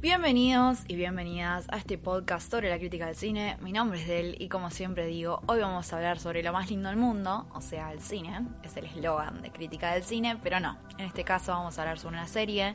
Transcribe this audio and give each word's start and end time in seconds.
Bienvenidos 0.00 0.78
y 0.88 0.96
bienvenidas 0.96 1.66
a 1.68 1.76
este 1.76 1.98
podcast 1.98 2.50
sobre 2.50 2.70
la 2.70 2.78
crítica 2.78 3.04
del 3.04 3.16
cine. 3.16 3.58
Mi 3.60 3.70
nombre 3.70 4.00
es 4.00 4.08
Del 4.08 4.34
y 4.40 4.48
como 4.48 4.70
siempre 4.70 5.04
digo, 5.04 5.42
hoy 5.46 5.60
vamos 5.60 5.92
a 5.92 5.96
hablar 5.96 6.18
sobre 6.18 6.42
lo 6.42 6.54
más 6.54 6.70
lindo 6.70 6.88
del 6.88 6.96
mundo, 6.96 7.46
o 7.52 7.60
sea, 7.60 7.92
el 7.92 8.00
cine. 8.00 8.46
Es 8.62 8.74
el 8.78 8.86
eslogan 8.86 9.42
de 9.42 9.50
crítica 9.50 9.92
del 9.92 10.02
cine, 10.02 10.38
pero 10.42 10.58
no. 10.58 10.78
En 10.96 11.04
este 11.04 11.22
caso 11.22 11.52
vamos 11.52 11.78
a 11.78 11.82
hablar 11.82 11.98
sobre 11.98 12.16
una 12.16 12.26
serie. 12.26 12.74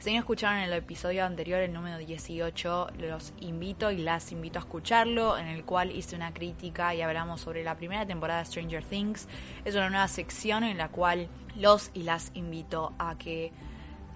Si 0.00 0.12
no 0.12 0.18
escucharon 0.18 0.58
el 0.58 0.72
episodio 0.74 1.24
anterior, 1.24 1.60
el 1.60 1.72
número 1.72 1.96
18, 1.96 2.88
los 2.98 3.32
invito 3.40 3.90
y 3.90 3.96
las 3.96 4.30
invito 4.30 4.58
a 4.58 4.60
escucharlo, 4.60 5.38
en 5.38 5.46
el 5.46 5.64
cual 5.64 5.90
hice 5.90 6.14
una 6.14 6.34
crítica 6.34 6.94
y 6.94 7.00
hablamos 7.00 7.40
sobre 7.40 7.64
la 7.64 7.78
primera 7.78 8.04
temporada 8.04 8.40
de 8.40 8.44
Stranger 8.44 8.84
Things. 8.84 9.28
Es 9.64 9.74
una 9.76 9.88
nueva 9.88 10.08
sección 10.08 10.62
en 10.62 10.76
la 10.76 10.90
cual 10.90 11.30
los 11.56 11.90
y 11.94 12.02
las 12.02 12.32
invito 12.34 12.92
a 12.98 13.16
que 13.16 13.50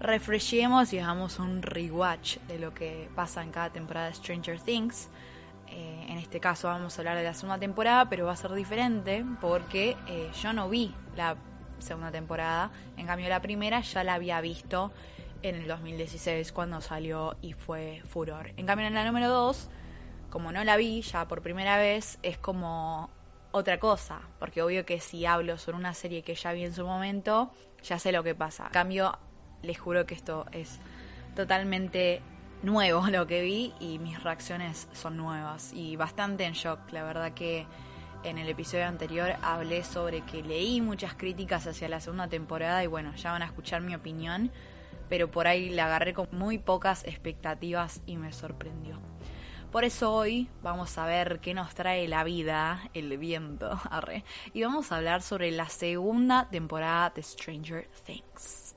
refreshemos 0.01 0.91
y 0.93 0.99
hagamos 0.99 1.39
un 1.39 1.61
rewatch 1.61 2.37
de 2.47 2.59
lo 2.59 2.73
que 2.73 3.09
pasa 3.15 3.43
en 3.43 3.51
cada 3.51 3.69
temporada 3.69 4.07
de 4.07 4.15
Stranger 4.15 4.59
Things. 4.59 5.09
Eh, 5.67 6.05
en 6.09 6.17
este 6.17 6.39
caso 6.39 6.67
vamos 6.67 6.97
a 6.97 7.01
hablar 7.01 7.17
de 7.17 7.23
la 7.23 7.33
segunda 7.33 7.59
temporada, 7.59 8.09
pero 8.09 8.25
va 8.25 8.33
a 8.33 8.35
ser 8.35 8.51
diferente 8.53 9.23
porque 9.39 9.95
eh, 10.07 10.29
yo 10.41 10.53
no 10.53 10.69
vi 10.69 10.93
la 11.15 11.37
segunda 11.79 12.11
temporada. 12.11 12.71
En 12.97 13.05
cambio, 13.05 13.29
la 13.29 13.41
primera 13.41 13.81
ya 13.81 14.03
la 14.03 14.15
había 14.15 14.41
visto 14.41 14.91
en 15.43 15.55
el 15.55 15.67
2016 15.67 16.51
cuando 16.51 16.81
salió 16.81 17.37
y 17.41 17.53
fue 17.53 18.01
furor. 18.07 18.53
En 18.57 18.65
cambio, 18.65 18.87
en 18.87 18.93
la 18.95 19.05
número 19.05 19.29
2, 19.29 19.69
como 20.29 20.51
no 20.51 20.63
la 20.63 20.77
vi 20.77 21.01
ya 21.01 21.27
por 21.27 21.41
primera 21.41 21.77
vez, 21.77 22.19
es 22.23 22.37
como 22.37 23.09
otra 23.51 23.79
cosa. 23.79 24.21
Porque 24.39 24.61
obvio 24.61 24.85
que 24.85 24.99
si 24.99 25.25
hablo 25.25 25.57
sobre 25.57 25.77
una 25.77 25.93
serie 25.93 26.23
que 26.23 26.35
ya 26.35 26.53
vi 26.53 26.65
en 26.65 26.73
su 26.73 26.85
momento, 26.85 27.51
ya 27.83 27.99
sé 27.99 28.11
lo 28.11 28.23
que 28.23 28.35
pasa. 28.35 28.65
En 28.65 28.71
cambio, 28.71 29.17
les 29.63 29.79
juro 29.79 30.05
que 30.05 30.13
esto 30.13 30.45
es 30.51 30.79
totalmente 31.35 32.21
nuevo 32.63 33.07
lo 33.09 33.27
que 33.27 33.41
vi 33.41 33.73
y 33.79 33.99
mis 33.99 34.21
reacciones 34.23 34.87
son 34.93 35.17
nuevas 35.17 35.73
y 35.73 35.95
bastante 35.95 36.45
en 36.45 36.53
shock. 36.53 36.79
La 36.91 37.03
verdad 37.03 37.33
que 37.33 37.65
en 38.23 38.37
el 38.37 38.49
episodio 38.49 38.85
anterior 38.85 39.35
hablé 39.41 39.83
sobre 39.83 40.21
que 40.21 40.43
leí 40.43 40.81
muchas 40.81 41.15
críticas 41.15 41.65
hacia 41.67 41.89
la 41.89 41.99
segunda 41.99 42.27
temporada 42.27 42.83
y 42.83 42.87
bueno, 42.87 43.15
ya 43.15 43.31
van 43.31 43.41
a 43.41 43.45
escuchar 43.45 43.81
mi 43.81 43.95
opinión, 43.95 44.51
pero 45.09 45.31
por 45.31 45.47
ahí 45.47 45.69
la 45.69 45.85
agarré 45.85 46.13
con 46.13 46.27
muy 46.31 46.57
pocas 46.57 47.03
expectativas 47.05 48.01
y 48.05 48.17
me 48.17 48.31
sorprendió. 48.31 48.99
Por 49.71 49.85
eso 49.85 50.13
hoy 50.13 50.49
vamos 50.61 50.97
a 50.97 51.05
ver 51.05 51.39
qué 51.39 51.53
nos 51.53 51.73
trae 51.73 52.07
la 52.07 52.25
vida, 52.25 52.89
el 52.93 53.17
viento, 53.17 53.79
arre, 53.89 54.23
y 54.53 54.63
vamos 54.63 54.91
a 54.91 54.97
hablar 54.97 55.21
sobre 55.21 55.49
la 55.51 55.69
segunda 55.69 56.49
temporada 56.49 57.11
de 57.11 57.23
Stranger 57.23 57.87
Things. 58.05 58.75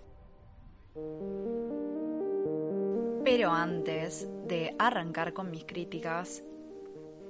Pero 3.25 3.51
antes 3.51 4.29
de 4.47 4.77
arrancar 4.79 5.33
con 5.33 5.51
mis 5.51 5.65
críticas 5.65 6.45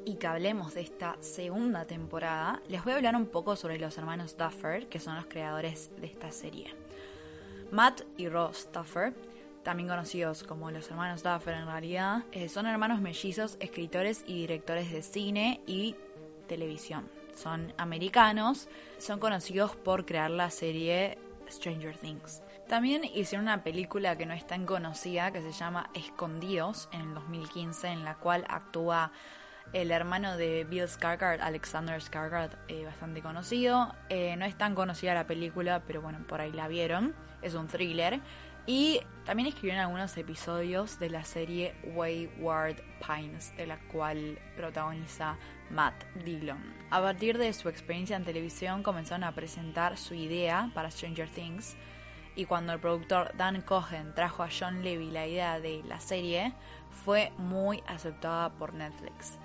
y 0.04 0.16
que 0.16 0.26
hablemos 0.26 0.74
de 0.74 0.82
esta 0.82 1.16
segunda 1.20 1.86
temporada, 1.86 2.60
les 2.68 2.84
voy 2.84 2.92
a 2.92 2.96
hablar 2.96 3.16
un 3.16 3.26
poco 3.26 3.56
sobre 3.56 3.78
los 3.78 3.96
hermanos 3.96 4.36
Duffer, 4.36 4.86
que 4.88 5.00
son 5.00 5.16
los 5.16 5.26
creadores 5.26 5.90
de 5.98 6.06
esta 6.06 6.30
serie. 6.30 6.74
Matt 7.70 8.02
y 8.18 8.28
Ross 8.28 8.68
Duffer, 8.72 9.14
también 9.62 9.88
conocidos 9.88 10.44
como 10.44 10.70
los 10.70 10.90
hermanos 10.90 11.22
Duffer 11.22 11.54
en 11.54 11.66
realidad, 11.66 12.24
eh, 12.32 12.50
son 12.50 12.66
hermanos 12.66 13.00
mellizos, 13.00 13.56
escritores 13.60 14.24
y 14.26 14.34
directores 14.34 14.92
de 14.92 15.02
cine 15.02 15.62
y 15.66 15.96
televisión. 16.48 17.08
Son 17.34 17.72
americanos, 17.78 18.68
son 18.98 19.18
conocidos 19.18 19.74
por 19.74 20.04
crear 20.04 20.30
la 20.30 20.50
serie 20.50 21.16
Stranger 21.48 21.96
Things. 21.96 22.43
También 22.68 23.04
hicieron 23.04 23.44
una 23.44 23.62
película 23.62 24.16
que 24.16 24.24
no 24.24 24.32
es 24.32 24.46
tan 24.46 24.64
conocida 24.64 25.30
que 25.32 25.42
se 25.42 25.52
llama 25.52 25.90
Escondidos 25.94 26.88
en 26.92 27.02
el 27.02 27.14
2015 27.14 27.88
en 27.88 28.04
la 28.04 28.14
cual 28.14 28.44
actúa 28.48 29.12
el 29.72 29.90
hermano 29.90 30.36
de 30.36 30.64
Bill 30.64 30.84
Skarsgård, 30.84 31.40
Alexander 31.40 32.00
Skarsgård, 32.00 32.56
eh, 32.68 32.84
bastante 32.84 33.20
conocido. 33.22 33.94
Eh, 34.08 34.36
no 34.36 34.44
es 34.44 34.56
tan 34.56 34.74
conocida 34.74 35.14
la 35.14 35.26
película, 35.26 35.82
pero 35.86 36.00
bueno, 36.00 36.24
por 36.26 36.40
ahí 36.40 36.52
la 36.52 36.68
vieron. 36.68 37.14
Es 37.42 37.54
un 37.54 37.66
thriller. 37.66 38.20
Y 38.66 39.00
también 39.26 39.48
escribieron 39.48 39.82
algunos 39.82 40.16
episodios 40.16 40.98
de 40.98 41.10
la 41.10 41.24
serie 41.24 41.74
Wayward 41.94 42.76
Pines, 43.06 43.54
de 43.56 43.66
la 43.66 43.78
cual 43.88 44.38
protagoniza 44.56 45.36
Matt 45.70 46.02
Dillon. 46.24 46.74
A 46.90 47.00
partir 47.02 47.36
de 47.36 47.52
su 47.52 47.68
experiencia 47.68 48.16
en 48.16 48.24
televisión 48.24 48.82
comenzaron 48.82 49.24
a 49.24 49.34
presentar 49.34 49.98
su 49.98 50.14
idea 50.14 50.70
para 50.72 50.90
Stranger 50.90 51.28
Things 51.28 51.76
y 52.36 52.46
cuando 52.46 52.72
el 52.72 52.80
productor 52.80 53.36
Dan 53.36 53.60
Cohen 53.62 54.14
trajo 54.14 54.42
a 54.42 54.48
John 54.48 54.82
Levy 54.82 55.10
la 55.10 55.26
idea 55.26 55.60
de 55.60 55.82
la 55.84 56.00
serie, 56.00 56.52
fue 57.04 57.32
muy 57.38 57.82
aceptada 57.86 58.50
por 58.50 58.74
Netflix. 58.74 59.38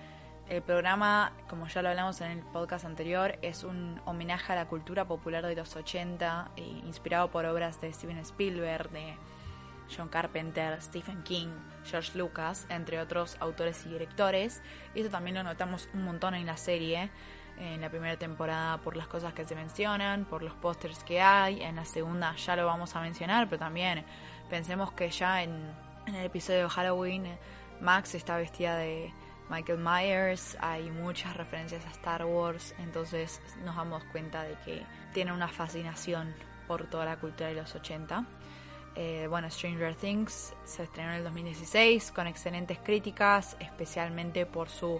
El 0.47 0.63
programa, 0.63 1.31
como 1.47 1.67
ya 1.67 1.83
lo 1.83 1.89
hablamos 1.89 2.21
en 2.21 2.31
el 2.31 2.39
podcast 2.39 2.83
anterior, 2.83 3.37
es 3.43 3.63
un 3.63 4.01
homenaje 4.05 4.51
a 4.53 4.55
la 4.55 4.67
cultura 4.67 5.05
popular 5.05 5.45
de 5.45 5.55
los 5.55 5.75
80, 5.75 6.51
eh, 6.57 6.61
inspirado 6.85 7.29
por 7.29 7.45
obras 7.45 7.79
de 7.81 7.93
Steven 7.93 8.17
Spielberg, 8.17 8.89
de 8.89 9.13
John 9.95 10.09
Carpenter, 10.09 10.81
Stephen 10.81 11.21
King, 11.21 11.49
George 11.85 12.17
Lucas, 12.17 12.65
entre 12.69 12.99
otros 12.99 13.37
autores 13.39 13.85
y 13.85 13.89
directores. 13.89 14.63
Y 14.95 15.01
eso 15.01 15.11
también 15.11 15.35
lo 15.35 15.43
notamos 15.43 15.87
un 15.93 16.03
montón 16.03 16.33
en 16.33 16.47
la 16.47 16.57
serie 16.57 17.11
en 17.59 17.81
la 17.81 17.89
primera 17.89 18.17
temporada 18.17 18.77
por 18.77 18.95
las 18.95 19.07
cosas 19.07 19.33
que 19.33 19.45
se 19.45 19.55
mencionan, 19.55 20.25
por 20.25 20.41
los 20.41 20.53
pósters 20.53 21.03
que 21.03 21.21
hay, 21.21 21.61
en 21.61 21.75
la 21.75 21.85
segunda 21.85 22.35
ya 22.35 22.55
lo 22.55 22.65
vamos 22.65 22.95
a 22.95 23.01
mencionar, 23.01 23.47
pero 23.49 23.59
también 23.59 24.05
pensemos 24.49 24.91
que 24.93 25.09
ya 25.09 25.43
en, 25.43 25.89
el 26.07 26.25
episodio 26.25 26.63
de 26.63 26.69
Halloween 26.69 27.37
Max 27.81 28.15
está 28.15 28.37
vestida 28.37 28.77
de 28.77 29.13
Michael 29.49 29.79
Myers, 29.79 30.57
hay 30.59 30.89
muchas 30.89 31.35
referencias 31.35 31.85
a 31.85 31.89
Star 31.89 32.25
Wars, 32.25 32.73
entonces 32.79 33.41
nos 33.63 33.75
damos 33.75 34.03
cuenta 34.05 34.43
de 34.43 34.55
que 34.65 34.83
tiene 35.13 35.33
una 35.33 35.47
fascinación 35.47 36.33
por 36.67 36.87
toda 36.89 37.05
la 37.05 37.17
cultura 37.17 37.49
de 37.49 37.55
los 37.55 37.75
80. 37.75 38.25
Eh, 38.95 39.27
bueno, 39.27 39.49
Stranger 39.49 39.95
Things 39.95 40.53
se 40.65 40.83
estrenó 40.83 41.11
en 41.11 41.17
el 41.17 41.23
2016 41.23 42.11
con 42.11 42.27
excelentes 42.27 42.79
críticas, 42.79 43.55
especialmente 43.59 44.45
por 44.45 44.69
su 44.69 44.99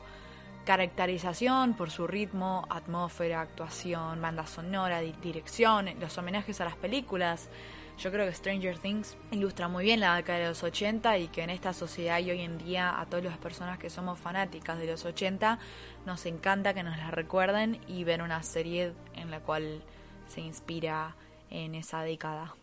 caracterización 0.66 1.74
por 1.74 1.90
su 1.90 2.08
ritmo, 2.08 2.66
atmósfera, 2.70 3.42
actuación, 3.42 4.22
banda 4.22 4.46
sonora, 4.46 5.00
dirección, 5.00 5.90
los 6.00 6.18
homenajes 6.18 6.62
a 6.62 6.66
las 6.66 6.76
películas. 6.76 7.50
Yo 7.98 8.12
creo 8.12 8.26
que 8.26 8.34
Stranger 8.34 8.78
Things 8.78 9.18
ilustra 9.32 9.68
muy 9.68 9.84
bien 9.84 10.00
la 10.00 10.16
década 10.16 10.40
de 10.40 10.48
los 10.48 10.64
80 10.64 11.18
y 11.18 11.28
que 11.28 11.44
en 11.44 11.50
esta 11.50 11.74
sociedad 11.74 12.20
y 12.20 12.32
hoy 12.32 12.42
en 12.42 12.58
día 12.58 12.98
a 13.00 13.06
todas 13.08 13.26
las 13.26 13.38
personas 13.38 13.78
que 13.78 13.90
somos 13.90 14.18
fanáticas 14.20 14.80
de 14.80 14.88
los 14.88 15.04
80 15.04 15.60
nos 16.06 16.26
encanta 16.26 16.74
que 16.74 16.84
nos 16.84 16.98
la 16.98 17.12
recuerden 17.12 17.82
y 17.88 18.06
ver 18.06 18.22
una 18.22 18.42
serie 18.42 18.94
en 19.16 19.32
la 19.32 19.42
cual 19.42 19.84
se 20.28 20.40
inspira 20.40 21.16
en 21.50 21.76
esa 21.76 22.04
década. 22.04 22.56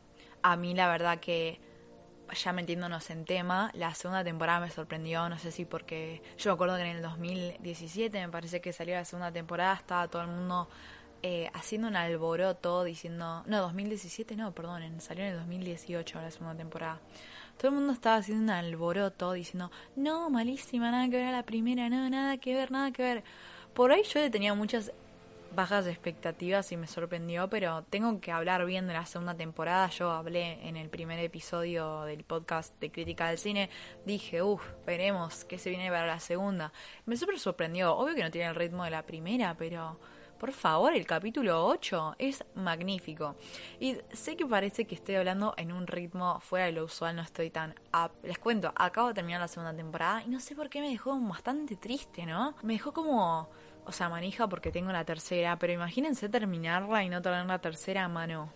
A 0.42 0.56
mí 0.56 0.74
la 0.74 0.88
verdad 0.88 1.18
que 1.18 1.60
ya 2.34 2.52
metiéndonos 2.52 3.10
en 3.10 3.24
tema, 3.24 3.70
la 3.74 3.94
segunda 3.94 4.24
temporada 4.24 4.60
me 4.60 4.70
sorprendió, 4.70 5.28
no 5.28 5.38
sé 5.38 5.50
si 5.52 5.64
porque 5.64 6.22
yo 6.38 6.50
me 6.50 6.54
acuerdo 6.54 6.76
que 6.76 6.82
en 6.82 6.96
el 6.96 7.02
2017 7.02 8.26
me 8.26 8.30
parece 8.30 8.60
que 8.60 8.72
salió 8.72 8.94
la 8.94 9.04
segunda 9.04 9.32
temporada, 9.32 9.74
estaba 9.74 10.08
todo 10.08 10.22
el 10.22 10.28
mundo 10.28 10.68
eh, 11.22 11.50
haciendo 11.54 11.88
un 11.88 11.96
alboroto 11.96 12.84
diciendo, 12.84 13.42
no, 13.46 13.60
2017 13.62 14.36
no, 14.36 14.52
perdón, 14.52 15.00
salió 15.00 15.24
en 15.24 15.32
el 15.32 15.38
2018 15.38 16.20
la 16.20 16.30
segunda 16.30 16.56
temporada. 16.56 17.00
Todo 17.56 17.68
el 17.68 17.74
mundo 17.74 17.92
estaba 17.94 18.16
haciendo 18.16 18.44
un 18.44 18.50
alboroto 18.50 19.32
diciendo, 19.32 19.70
no, 19.96 20.28
malísima, 20.28 20.90
nada 20.90 21.08
que 21.08 21.16
ver 21.16 21.26
a 21.26 21.32
la 21.32 21.42
primera, 21.44 21.88
no, 21.88 22.08
nada 22.10 22.36
que 22.36 22.54
ver, 22.54 22.70
nada 22.70 22.90
que 22.92 23.02
ver. 23.02 23.24
Por 23.72 23.92
ahí 23.92 24.02
yo 24.04 24.30
tenía 24.30 24.54
muchas 24.54 24.92
bajas 25.56 25.86
expectativas 25.86 26.70
y 26.70 26.76
me 26.76 26.86
sorprendió, 26.86 27.48
pero 27.48 27.82
tengo 27.84 28.20
que 28.20 28.30
hablar 28.30 28.66
bien 28.66 28.86
de 28.86 28.92
la 28.92 29.06
segunda 29.06 29.34
temporada. 29.34 29.88
Yo 29.88 30.10
hablé 30.10 30.68
en 30.68 30.76
el 30.76 30.90
primer 30.90 31.18
episodio 31.18 32.02
del 32.02 32.24
podcast 32.24 32.78
de 32.78 32.92
Crítica 32.92 33.28
del 33.28 33.38
Cine, 33.38 33.70
dije, 34.04 34.42
uff, 34.42 34.62
veremos 34.84 35.46
qué 35.46 35.58
se 35.58 35.70
viene 35.70 35.88
para 35.88 36.06
la 36.06 36.20
segunda. 36.20 36.72
Me 37.06 37.16
súper 37.16 37.38
sorprendió, 37.38 37.96
obvio 37.96 38.14
que 38.14 38.22
no 38.22 38.30
tiene 38.30 38.48
el 38.48 38.54
ritmo 38.54 38.84
de 38.84 38.90
la 38.90 39.06
primera, 39.06 39.56
pero 39.56 39.98
por 40.38 40.52
favor, 40.52 40.92
el 40.92 41.06
capítulo 41.06 41.66
8 41.66 42.16
es 42.18 42.44
magnífico. 42.54 43.36
Y 43.80 43.96
sé 44.12 44.36
que 44.36 44.44
parece 44.44 44.84
que 44.84 44.94
estoy 44.94 45.14
hablando 45.14 45.54
en 45.56 45.72
un 45.72 45.86
ritmo 45.86 46.38
fuera 46.40 46.66
de 46.66 46.72
lo 46.72 46.84
usual, 46.84 47.16
no 47.16 47.22
estoy 47.22 47.48
tan 47.48 47.74
up. 47.94 48.12
Les 48.22 48.38
cuento, 48.38 48.70
acabo 48.76 49.08
de 49.08 49.14
terminar 49.14 49.40
la 49.40 49.48
segunda 49.48 49.74
temporada 49.74 50.22
y 50.22 50.28
no 50.28 50.38
sé 50.38 50.54
por 50.54 50.68
qué 50.68 50.82
me 50.82 50.90
dejó 50.90 51.18
bastante 51.18 51.76
triste, 51.76 52.26
¿no? 52.26 52.54
Me 52.62 52.74
dejó 52.74 52.92
como 52.92 53.48
o 53.86 53.92
sea, 53.92 54.08
manija 54.08 54.48
porque 54.48 54.72
tengo 54.72 54.92
la 54.92 55.04
tercera, 55.04 55.58
pero 55.58 55.72
imagínense 55.72 56.28
terminarla 56.28 57.04
y 57.04 57.08
no 57.08 57.22
tener 57.22 57.46
la 57.46 57.60
tercera 57.60 58.04
a 58.04 58.08
mano. 58.08 58.52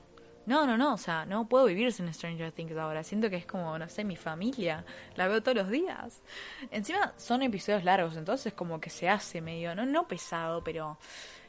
No, 0.47 0.67
no, 0.67 0.77
no, 0.77 0.95
o 0.95 0.99
sea, 0.99 1.25
no 1.27 1.49
puedo 1.49 1.67
vivir 1.67 1.93
sin 1.93 2.13
Stranger 2.13 2.51
Things 2.51 2.77
ahora. 2.77 3.05
Siento 3.05 3.31
que 3.31 3.37
es 3.37 3.47
como, 3.47 3.79
no 3.79 3.89
sé, 3.89 4.05
mi 4.05 4.17
familia. 4.17 4.85
La 5.15 5.29
veo 5.29 5.43
todos 5.43 5.57
los 5.57 5.69
días. 5.69 6.23
Encima 6.71 7.13
son 7.17 7.43
episodios 7.43 7.85
largos, 7.85 8.17
entonces 8.17 8.53
como 8.53 8.81
que 8.81 8.91
se 8.91 9.09
hace 9.09 9.41
medio, 9.41 9.75
no, 9.75 9.87
no 9.87 10.09
pesado, 10.09 10.65
pero 10.65 10.99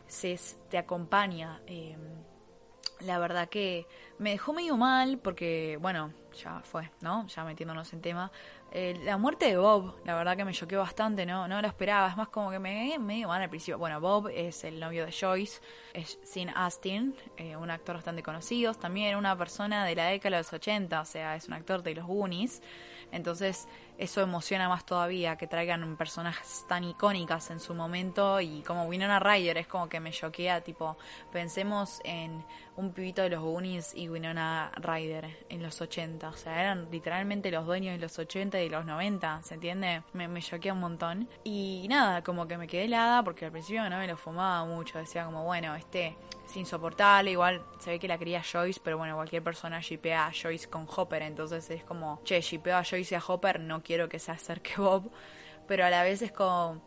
se 0.08 0.38
te 0.70 0.78
acompaña. 0.78 1.62
Eh, 1.66 1.98
la 3.00 3.18
verdad 3.18 3.50
que 3.50 3.88
me 4.20 4.32
dejó 4.32 4.54
medio 4.54 4.78
mal 4.78 5.18
porque, 5.18 5.78
bueno, 5.82 6.14
ya 6.34 6.62
fue, 6.62 6.92
¿no? 7.02 7.26
Ya 7.28 7.44
metiéndonos 7.44 7.92
en 7.94 8.02
tema. 8.02 8.32
Eh, 8.74 8.98
la 9.04 9.18
muerte 9.18 9.48
de 9.48 9.58
Bob, 9.58 9.96
la 10.06 10.16
verdad 10.16 10.38
que 10.38 10.46
me 10.46 10.54
choqueó 10.54 10.80
bastante, 10.80 11.26
¿no? 11.26 11.46
No 11.46 11.62
lo 11.62 11.68
esperaba, 11.68 12.08
es 12.08 12.16
más 12.16 12.30
como 12.30 12.52
que 12.52 12.60
me 12.60 12.98
medio 13.00 13.28
mal 13.28 13.42
al 13.42 13.50
principio. 13.50 13.78
Bueno, 13.78 14.00
Bob 14.00 14.30
es 14.30 14.64
el 14.64 14.80
novio 14.80 15.06
de 15.06 15.12
Joyce, 15.12 15.60
es 15.94 16.18
Sin 16.24 16.50
Astin, 16.50 17.14
eh, 17.36 17.58
un 17.58 17.70
actor 17.70 17.96
bastante 17.96 18.24
conocido, 18.24 18.74
también 18.74 19.18
una 19.18 19.38
persona 19.38 19.84
de 19.84 19.94
la 19.96 20.06
década 20.06 20.38
de 20.38 20.44
los 20.44 20.54
80, 20.54 21.02
o 21.02 21.06
sea, 21.06 21.36
es 21.36 21.50
un 21.50 21.54
actor 21.54 21.84
de 21.84 21.96
los 21.96 22.06
Goonies. 22.06 22.62
Entonces, 23.12 23.68
eso 23.98 24.22
emociona 24.22 24.68
más 24.70 24.86
todavía 24.86 25.36
que 25.36 25.48
traigan 25.48 25.96
personajes 25.96 26.66
tan 26.68 26.84
icónicas 26.84 27.52
en 27.52 27.60
su 27.60 27.74
momento 27.74 28.40
y 28.42 28.62
como 28.62 28.86
Winona 28.86 29.20
Ryder 29.20 29.58
es 29.58 29.68
como 29.68 29.90
que 29.90 30.00
me 30.00 30.12
choquea, 30.12 30.62
tipo, 30.62 30.98
pensemos 31.32 32.00
en 32.04 32.44
un 32.78 32.94
pibito 32.94 33.22
de 33.22 33.30
los 33.30 33.42
Goonies 33.42 33.94
y 33.96 34.10
Winona 34.10 34.72
Ryder 34.78 35.46
en 35.50 35.62
los 35.62 35.82
80, 35.82 36.30
o 36.30 36.34
sea, 36.34 36.60
eran 36.60 36.90
literalmente 36.92 37.52
los 37.52 37.66
dueños 37.66 37.94
de 37.94 38.00
los 38.00 38.18
80 38.18 38.60
y 38.60 38.64
de 38.66 38.70
los 38.70 38.86
90, 38.86 39.44
¿se 39.44 39.56
entiende? 39.56 40.04
Me, 40.14 40.42
choquea 40.42 40.74
un 40.74 40.80
montón. 40.80 41.30
Y 41.44 41.86
nada, 41.88 42.24
como 42.24 42.48
que 42.48 42.58
me 42.58 42.68
quedé 42.68 42.86
helada 42.86 43.24
porque 43.24 43.46
al 43.46 43.52
principio 43.52 43.88
no 43.90 43.98
me 43.98 44.08
lo 44.08 44.18
fumaba 44.18 44.66
mucho, 44.66 44.98
decía 44.98 45.26
como, 45.26 45.44
bueno, 45.44 45.76
este 45.76 46.18
es 46.52 46.58
insoportable, 46.58 47.32
igual 47.32 47.64
se 47.80 47.92
ve 47.92 48.00
que 48.00 48.08
la 48.08 48.18
quería 48.18 48.44
Joyce, 48.44 48.82
pero 48.84 48.98
bueno, 48.98 49.16
cualquier 49.16 49.42
persona 49.42 49.80
shipea 49.80 50.28
a 50.28 50.32
Joyce 50.32 50.70
con 50.70 50.86
Hopper, 50.96 51.24
entonces 51.24 51.70
es 51.70 51.84
como, 51.84 52.22
che, 52.24 52.42
shipeo 52.42 52.78
a 52.78 52.84
Joyce 52.84 53.16
y 53.16 53.18
a 53.18 53.24
Hopper, 53.26 53.60
no 53.60 53.82
quiero 53.82 54.10
que 54.10 54.20
se 54.20 54.32
acerque 54.32 54.74
Bob, 54.78 55.10
pero 55.68 55.86
a 55.86 55.90
la 55.90 56.04
vez 56.04 56.22
es 56.22 56.32
como 56.32 56.82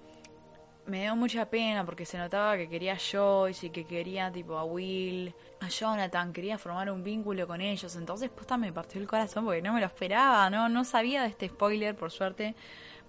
me 0.87 1.01
dio 1.01 1.17
mucha 1.17 1.49
pena 1.49 1.85
porque 1.87 2.05
se 2.05 2.19
notaba 2.19 2.59
que 2.59 2.69
quería 2.69 2.99
Joyce 2.99 3.67
y 3.67 3.71
que 3.71 3.87
quería 3.87 4.31
tipo 4.31 4.59
a 4.59 4.65
Will, 4.65 5.35
a 5.61 5.69
Jonathan, 5.69 6.31
quería 6.33 6.59
formar 6.59 6.91
un 6.91 7.03
vínculo 7.03 7.47
con 7.47 7.63
ellos. 7.63 7.97
Entonces 7.97 8.29
posta 8.29 8.59
me 8.59 8.71
partió 8.71 9.01
el 9.01 9.07
corazón 9.07 9.47
porque 9.47 9.63
no 9.63 9.73
me 9.73 9.81
lo 9.81 9.87
esperaba, 9.87 10.51
no, 10.51 10.69
no 10.69 10.85
sabía 10.85 11.23
de 11.23 11.29
este 11.29 11.49
spoiler, 11.49 11.97
por 11.97 12.11
suerte. 12.11 12.55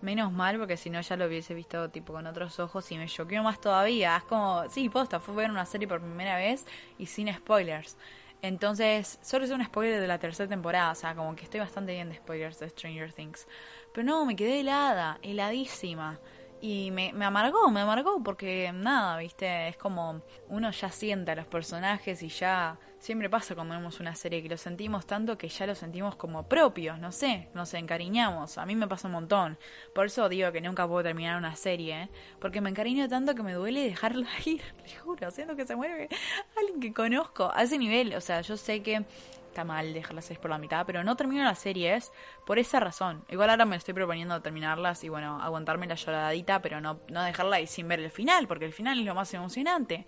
Menos 0.06 0.32
mal, 0.32 0.60
porque 0.60 0.78
si 0.78 0.92
no 0.92 1.02
ya 1.02 1.18
lo 1.18 1.26
hubiese 1.26 1.56
visto 1.56 1.90
tipo 1.90 2.14
con 2.14 2.28
otros 2.28 2.60
ojos 2.60 2.92
y 2.92 2.98
me 3.00 3.08
choqueó 3.08 3.42
más 3.42 3.60
todavía. 3.60 4.16
Es 4.18 4.24
como, 4.26 4.70
sí, 4.70 4.88
posta, 4.88 5.20
fue 5.20 5.34
ver 5.34 5.50
una 5.50 5.66
serie 5.66 5.88
por 5.88 6.00
primera 6.00 6.38
vez 6.38 6.68
y 7.00 7.08
sin 7.08 7.34
spoilers. 7.34 7.98
Entonces, 8.44 9.18
solo 9.24 9.46
es 9.46 9.50
un 9.52 9.66
spoiler 9.66 10.00
de 10.00 10.06
la 10.08 10.20
tercera 10.20 10.48
temporada, 10.48 10.92
o 10.92 10.96
sea, 10.96 11.16
como 11.16 11.36
que 11.36 11.46
estoy 11.46 11.60
bastante 11.60 11.94
bien 11.94 12.10
de 12.10 12.18
spoilers 12.18 12.60
de 12.60 12.70
Stranger 12.70 13.14
Things. 13.14 13.48
Pero 13.96 14.06
no, 14.06 14.24
me 14.28 14.36
quedé 14.36 14.60
helada, 14.60 15.18
heladísima. 15.24 16.20
Y 16.62 16.92
me, 16.92 17.12
me 17.14 17.26
amargó, 17.26 17.72
me 17.72 17.82
amargó 17.82 18.22
porque 18.22 18.72
nada, 18.76 19.18
viste, 19.18 19.70
es 19.70 19.78
como 19.78 20.22
uno 20.50 20.70
ya 20.70 20.92
siente 20.92 21.32
a 21.32 21.36
los 21.36 21.48
personajes 21.48 22.22
y 22.22 22.30
ya 22.30 22.78
siempre 23.06 23.30
pasa 23.30 23.54
cuando 23.54 23.76
vemos 23.76 24.00
una 24.00 24.16
serie 24.16 24.42
que 24.42 24.50
lo 24.50 24.58
sentimos 24.58 25.06
tanto 25.06 25.38
que 25.38 25.48
ya 25.48 25.68
lo 25.68 25.76
sentimos 25.76 26.16
como 26.16 26.50
propios, 26.50 26.98
no 26.98 27.12
sé, 27.12 27.50
nos 27.54 27.72
encariñamos. 27.76 28.58
A 28.58 28.66
mí 28.66 28.76
me 28.76 28.88
pasa 28.88 29.08
un 29.08 29.12
montón. 29.12 29.60
Por 29.94 30.08
eso 30.08 30.28
digo 30.28 30.52
que 30.52 30.60
nunca 30.60 30.88
puedo 30.88 31.04
terminar 31.04 31.38
una 31.38 31.56
serie, 31.56 32.02
¿eh? 32.02 32.10
porque 32.40 32.62
me 32.62 32.72
encariño 32.72 33.08
tanto 33.08 33.36
que 33.36 33.44
me 33.44 33.54
duele 33.54 33.84
dejarla 33.84 34.28
ir, 34.46 34.64
le 34.84 34.96
juro, 34.98 35.30
siento 35.30 35.56
que 35.56 35.68
se 35.68 35.76
muere 35.76 36.10
alguien 36.58 36.80
que 36.80 36.94
conozco 36.96 37.52
a 37.54 37.62
ese 37.62 37.78
nivel. 37.78 38.16
O 38.16 38.22
sea, 38.22 38.42
yo 38.42 38.58
sé 38.58 38.82
que 38.82 39.06
está 39.50 39.64
mal 39.64 39.94
dejarlas 39.94 40.28
por 40.40 40.50
la 40.50 40.58
mitad, 40.58 40.84
pero 40.88 41.04
no 41.04 41.16
termino 41.16 41.44
las 41.44 41.60
series 41.60 42.12
por 42.44 42.58
esa 42.58 42.80
razón. 42.80 43.24
Igual 43.30 43.52
ahora 43.52 43.66
me 43.66 43.76
estoy 43.76 43.94
proponiendo 43.94 44.42
terminarlas 44.42 45.04
y 45.04 45.10
bueno, 45.10 45.40
aguantarme 45.44 45.86
la 45.86 45.94
lloradita, 45.94 46.60
pero 46.64 46.82
no, 46.82 47.02
no 47.10 47.22
dejarla 47.22 47.58
ahí 47.58 47.68
sin 47.68 47.88
ver 47.88 48.00
el 48.00 48.10
final, 48.10 48.48
porque 48.48 48.66
el 48.66 48.74
final 48.74 48.98
es 48.98 49.06
lo 49.06 49.14
más 49.14 49.32
emocionante. 49.36 50.08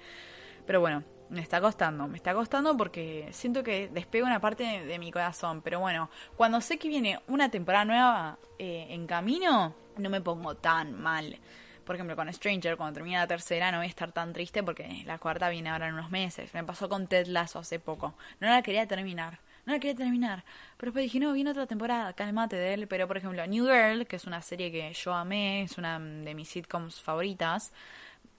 Pero 0.66 0.82
bueno, 0.82 1.04
me 1.30 1.42
está 1.42 1.60
costando, 1.62 2.08
me 2.08 2.18
está 2.18 2.34
costando 2.34 2.76
porque 2.76 3.28
siento 3.32 3.64
que 3.64 3.90
despego 3.90 4.26
una 4.26 4.40
parte 4.40 4.64
de, 4.64 5.00
mi 5.00 5.12
corazón. 5.12 5.62
Pero 5.62 5.80
bueno, 5.80 6.10
cuando 6.36 6.62
sé 6.62 6.78
que 6.78 6.88
viene 6.88 7.20
una 7.28 7.50
temporada 7.50 7.86
nueva 7.86 8.38
eh, 8.58 8.88
en 8.90 9.08
camino, 9.08 9.74
no 9.98 10.10
me 10.10 10.22
pongo 10.22 10.56
tan 10.56 10.94
mal 11.00 11.40
por 11.88 11.96
ejemplo, 11.96 12.18
con 12.18 12.32
Stranger, 12.32 12.76
cuando 12.76 12.96
termina 12.96 13.20
la 13.20 13.28
tercera, 13.28 13.72
no 13.72 13.78
voy 13.78 13.86
a 13.88 13.90
estar 13.90 14.12
tan 14.12 14.34
triste 14.34 14.62
porque 14.62 15.04
la 15.06 15.20
cuarta 15.20 15.48
viene 15.48 15.70
ahora 15.70 15.88
en 15.88 15.94
unos 15.94 16.12
meses. 16.12 16.54
Me 16.54 16.62
pasó 16.62 16.90
con 16.90 17.08
Ted 17.08 17.28
Lasso 17.28 17.60
hace 17.60 17.80
poco. 17.80 18.14
No 18.42 18.50
la 18.50 18.62
quería 18.62 18.86
terminar. 18.86 19.40
No 19.66 19.72
la 19.72 19.80
quería 19.80 19.96
terminar. 19.96 20.44
Pero 20.76 20.92
después 20.92 21.04
dije, 21.04 21.22
no, 21.22 21.32
viene 21.32 21.52
otra 21.52 21.66
temporada, 21.66 22.12
cálmate 22.12 22.58
de 22.58 22.74
él. 22.74 22.88
Pero, 22.90 23.08
por 23.08 23.16
ejemplo, 23.16 23.48
New 23.48 23.68
Girl, 23.68 24.06
que 24.06 24.18
es 24.18 24.26
una 24.26 24.42
serie 24.42 24.70
que 24.70 24.92
yo 24.92 25.14
amé, 25.14 25.64
es 25.64 25.78
una 25.78 25.98
de 25.98 26.36
mis 26.36 26.50
sitcoms 26.50 27.02
favoritas. 27.02 27.72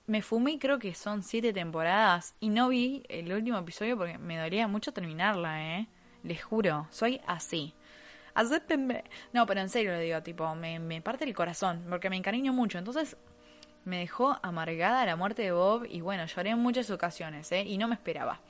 Me 0.08 0.22
fumé, 0.22 0.58
creo 0.58 0.80
que 0.80 0.92
son 0.94 1.22
siete 1.22 1.52
temporadas. 1.52 2.34
Y 2.40 2.48
no 2.48 2.68
vi 2.68 3.04
el 3.08 3.32
último 3.32 3.58
episodio 3.58 3.96
porque 3.96 4.18
me 4.18 4.38
dolía 4.38 4.66
mucho 4.66 4.92
terminarla, 4.92 5.78
¿eh? 5.78 5.88
Les 6.24 6.42
juro, 6.42 6.88
soy 6.90 7.20
así 7.26 7.74
acéptenme. 8.38 9.04
No, 9.32 9.46
pero 9.46 9.60
en 9.60 9.68
serio 9.68 9.92
lo 9.92 9.98
digo, 9.98 10.22
tipo, 10.22 10.54
me, 10.54 10.78
me, 10.78 11.02
parte 11.02 11.24
el 11.24 11.34
corazón, 11.34 11.84
porque 11.88 12.08
me 12.08 12.16
encariño 12.16 12.52
mucho. 12.52 12.78
Entonces, 12.78 13.16
me 13.84 13.98
dejó 13.98 14.38
amargada 14.42 15.04
la 15.06 15.16
muerte 15.16 15.42
de 15.42 15.52
Bob 15.52 15.86
y 15.88 16.00
bueno, 16.00 16.24
lloré 16.26 16.50
en 16.50 16.58
muchas 16.58 16.90
ocasiones, 16.90 17.50
¿eh? 17.52 17.62
Y 17.62 17.78
no 17.78 17.88
me 17.88 17.94
esperaba. 17.94 18.40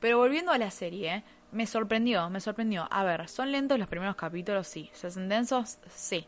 Pero 0.00 0.18
volviendo 0.18 0.52
a 0.52 0.58
la 0.58 0.70
serie, 0.70 1.14
¿eh? 1.14 1.24
me 1.52 1.66
sorprendió, 1.66 2.28
me 2.30 2.40
sorprendió. 2.40 2.88
A 2.90 3.04
ver, 3.04 3.28
¿son 3.28 3.52
lentos 3.52 3.78
los 3.78 3.88
primeros 3.88 4.16
capítulos? 4.16 4.66
Sí. 4.66 4.90
¿Se 4.92 5.06
hacen 5.08 5.28
densos? 5.28 5.78
Sí. 5.88 6.26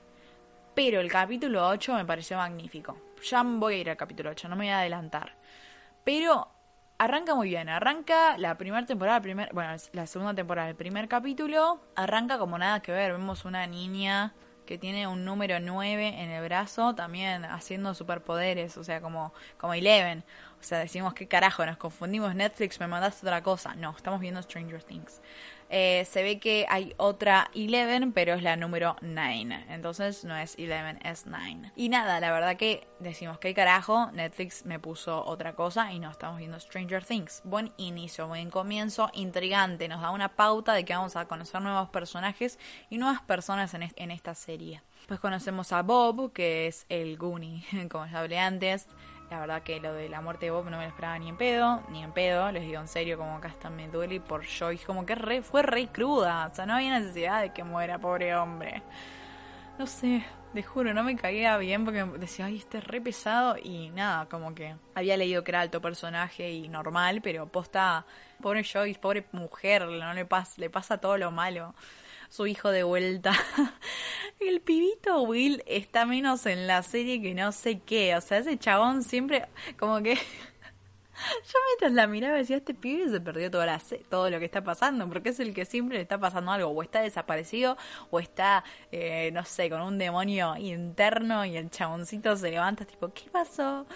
Pero 0.75 1.01
el 1.01 1.11
capítulo 1.11 1.67
8 1.69 1.95
me 1.95 2.05
pareció 2.05 2.37
magnífico. 2.37 2.97
Ya 3.23 3.43
voy 3.43 3.75
a 3.75 3.79
ir 3.79 3.91
al 3.91 3.97
capítulo 3.97 4.31
8, 4.31 4.49
no 4.49 4.57
me 4.57 4.65
voy 4.65 4.71
a 4.71 4.81
adelantar. 4.81 5.35
Pero 6.05 6.49
arranca 6.99 7.35
muy 7.35 7.49
bien. 7.49 7.69
Arranca 7.69 8.37
la 8.39 8.57
primera 8.57 8.85
temporada, 8.87 9.21
primer, 9.21 9.53
bueno, 9.53 9.75
la 9.93 10.07
segunda 10.07 10.35
temporada, 10.35 10.69
el 10.69 10.77
primer 10.77 11.09
capítulo. 11.09 11.81
Arranca 11.97 12.39
como 12.39 12.59
nada 12.59 12.81
que 12.81 12.93
ver. 12.93 13.13
Vemos 13.13 13.45
una 13.45 13.67
niña 13.67 14.35
que 14.67 14.79
tiene 14.79 15.07
un 15.07 15.25
número 15.25 15.59
9 15.59 16.23
en 16.23 16.31
el 16.31 16.45
brazo, 16.45 16.95
también 16.95 17.45
haciendo 17.45 17.95
superpoderes, 17.95 18.77
o 18.77 18.85
sea, 18.85 19.01
como, 19.01 19.33
como 19.59 19.75
Eleven. 19.75 20.25
O 20.61 20.63
sea, 20.63 20.79
decimos, 20.79 21.15
¿qué 21.15 21.27
carajo? 21.27 21.65
Nos 21.65 21.79
confundimos 21.79 22.35
Netflix, 22.35 22.79
me 22.81 22.87
mandaste 22.87 23.27
otra 23.27 23.43
cosa. 23.43 23.75
No, 23.75 23.95
estamos 23.97 24.21
viendo 24.21 24.43
Stranger 24.43 24.83
Things. 24.83 25.23
Eh, 25.73 26.05
se 26.11 26.25
ve 26.25 26.41
que 26.41 26.67
hay 26.69 26.95
otra 26.97 27.49
Eleven, 27.55 28.13
pero 28.13 28.35
es 28.35 28.43
la 28.43 28.57
número 28.57 28.97
9. 29.03 29.67
Entonces 29.69 30.25
no 30.25 30.37
es 30.37 30.59
Eleven, 30.59 30.99
es 31.05 31.27
9. 31.27 31.71
Y 31.77 31.89
nada, 31.89 32.19
la 32.19 32.33
verdad 32.33 32.57
que 32.57 32.89
decimos, 32.99 33.39
¿qué 33.39 33.55
carajo? 33.55 34.11
Netflix 34.13 34.67
me 34.67 34.81
puso 34.81 35.25
otra 35.25 35.55
cosa 35.55 35.93
y 35.93 36.01
no 36.01 36.11
estamos 36.11 36.39
viendo 36.39 36.59
Stranger 36.59 37.05
Things. 37.05 37.41
Buen 37.45 37.73
inicio, 37.77 38.27
buen 38.27 38.51
comienzo, 38.51 39.11
intrigante. 39.15 39.87
Nos 39.87 40.03
da 40.03 40.11
una 40.11 40.31
pauta 40.31 40.75
de 40.75 40.85
que 40.85 40.93
vamos 40.93 41.15
a 41.15 41.27
conocer 41.27 41.63
nuevos 41.63 41.89
personajes 41.89 42.59
y 42.91 42.99
nuevas 42.99 43.23
personas 43.23 43.73
en, 43.75 43.91
en 43.95 44.11
esta 44.11 44.35
serie. 44.35 44.83
Pues 45.07 45.21
conocemos 45.21 45.73
a 45.73 45.83
Bob, 45.83 46.33
que 46.33 46.67
es 46.67 46.85
el 46.89 47.17
Goonie, 47.17 47.65
como 47.91 48.07
ya 48.07 48.19
hablé 48.19 48.41
antes. 48.41 48.89
La 49.31 49.39
verdad 49.39 49.63
que 49.63 49.79
lo 49.79 49.95
de 49.95 50.09
la 50.09 50.21
muerte 50.21 50.47
de 50.47 50.51
Bob 50.51 50.65
no 50.65 50.77
me 50.77 50.83
lo 50.83 50.89
esperaba 50.89 51.17
ni 51.19 51.29
en 51.29 51.37
pedo, 51.37 51.83
ni 51.89 52.03
en 52.03 52.11
pedo, 52.11 52.51
les 52.51 52.65
digo 52.65 52.81
en 52.81 52.89
serio, 52.89 53.17
como 53.17 53.37
acá 53.37 53.49
está 53.49 53.71
me 53.71 53.87
duele 53.87 54.21
por 54.21 54.45
Joyce, 54.45 54.85
como 54.85 55.07
que 55.07 55.15
re, 55.15 55.43
fue 55.43 55.63
re 55.63 55.87
cruda, 55.87 56.49
o 56.51 56.55
sea, 56.55 56.67
no 56.67 56.75
había 56.75 56.99
necesidad 56.99 57.41
de 57.41 57.53
que 57.53 57.63
muera, 57.63 57.99
pobre 58.01 58.35
hombre. 58.35 58.83
No 59.79 59.87
sé, 59.87 60.25
te 60.53 60.65
juro, 60.65 60.93
no 60.93 61.05
me 61.05 61.15
caía 61.15 61.57
bien 61.59 61.85
porque 61.85 62.05
decía, 62.19 62.47
ay, 62.47 62.57
este 62.57 62.79
es 62.79 62.85
re 62.85 63.01
pesado 63.01 63.57
y 63.57 63.91
nada, 63.91 64.27
como 64.29 64.53
que 64.53 64.75
había 64.97 65.17
leído 65.17 65.45
que 65.45 65.53
era 65.53 65.61
alto 65.61 65.81
personaje 65.81 66.51
y 66.51 66.69
normal, 66.69 67.21
pero 67.23 67.47
posta, 67.47 68.05
pobre 68.43 68.65
Joyce, 68.65 68.99
pobre 68.99 69.25
mujer, 69.31 69.87
no 69.87 70.13
le 70.13 70.25
pasa, 70.27 70.55
le 70.61 70.71
pasa 70.71 70.99
todo 70.99 71.17
lo 71.17 71.31
malo 71.31 71.73
su 72.31 72.47
hijo 72.47 72.71
de 72.71 72.85
vuelta. 72.85 73.33
el 74.41 74.61
pibito 74.61 75.21
Will 75.23 75.63
está 75.67 76.07
menos 76.07 76.47
en 76.47 76.67
la 76.67 76.83
serie 76.83 77.21
que 77.21 77.35
no 77.35 77.53
sé 77.53 77.81
qué. 77.81 78.17
O 78.17 78.21
sea, 78.23 78.39
ese 78.39 78.59
chabón 78.59 79.03
siempre 79.03 79.47
como 79.79 80.01
que... 80.01 80.15
Yo 81.21 81.59
mientras 81.69 81.93
la 81.93 82.07
miraba 82.07 82.39
decía, 82.39 82.57
este 82.57 82.73
pibe 82.73 83.11
se 83.11 83.21
perdió 83.21 83.51
toda 83.51 83.67
la 83.67 83.79
todo 84.09 84.31
lo 84.31 84.39
que 84.39 84.47
está 84.47 84.65
pasando, 84.65 85.07
porque 85.07 85.29
es 85.29 85.41
el 85.41 85.53
que 85.53 85.67
siempre 85.67 85.99
le 85.99 86.03
está 86.03 86.19
pasando 86.19 86.51
algo, 86.51 86.71
o 86.71 86.83
está 86.83 87.03
desaparecido, 87.03 87.77
o 88.11 88.21
está, 88.21 88.65
eh, 88.91 89.31
no 89.33 89.45
sé, 89.45 89.69
con 89.69 89.83
un 89.83 89.99
demonio 89.99 90.57
interno 90.57 91.45
y 91.45 91.59
el 91.59 91.69
chaboncito 91.69 92.37
se 92.37 92.51
levanta, 92.51 92.87
tipo, 92.87 93.13
¿qué 93.13 93.29
pasó? 93.31 93.87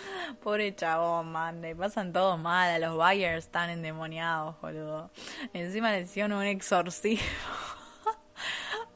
Pobre 0.42 0.74
chabón, 0.76 1.32
man, 1.32 1.62
le 1.62 1.74
pasan 1.74 2.12
todo 2.12 2.36
mal, 2.36 2.70
a 2.70 2.78
los 2.78 2.94
buyers 2.94 3.46
están 3.46 3.70
endemoniados, 3.70 4.60
boludo. 4.60 5.10
Encima 5.54 5.92
le 5.92 6.02
hicieron 6.02 6.34
un 6.34 6.44
exorcismo. 6.44 7.24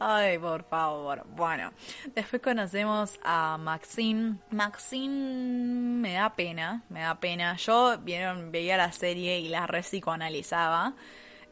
Ay, 0.01 0.39
por 0.39 0.63
favor. 0.65 1.27
Bueno, 1.35 1.73
después 2.15 2.41
conocemos 2.41 3.19
a 3.25 3.59
Maxine. 3.59 4.39
Maxine 4.51 6.01
me 6.01 6.13
da 6.13 6.37
pena, 6.37 6.85
me 6.89 7.01
da 7.01 7.19
pena. 7.19 7.57
Yo 7.57 7.99
vieron, 7.99 8.53
veía 8.53 8.77
la 8.77 8.93
serie 8.93 9.41
y 9.41 9.49
la 9.49 9.67
repsicoanalizaba. 9.67 10.95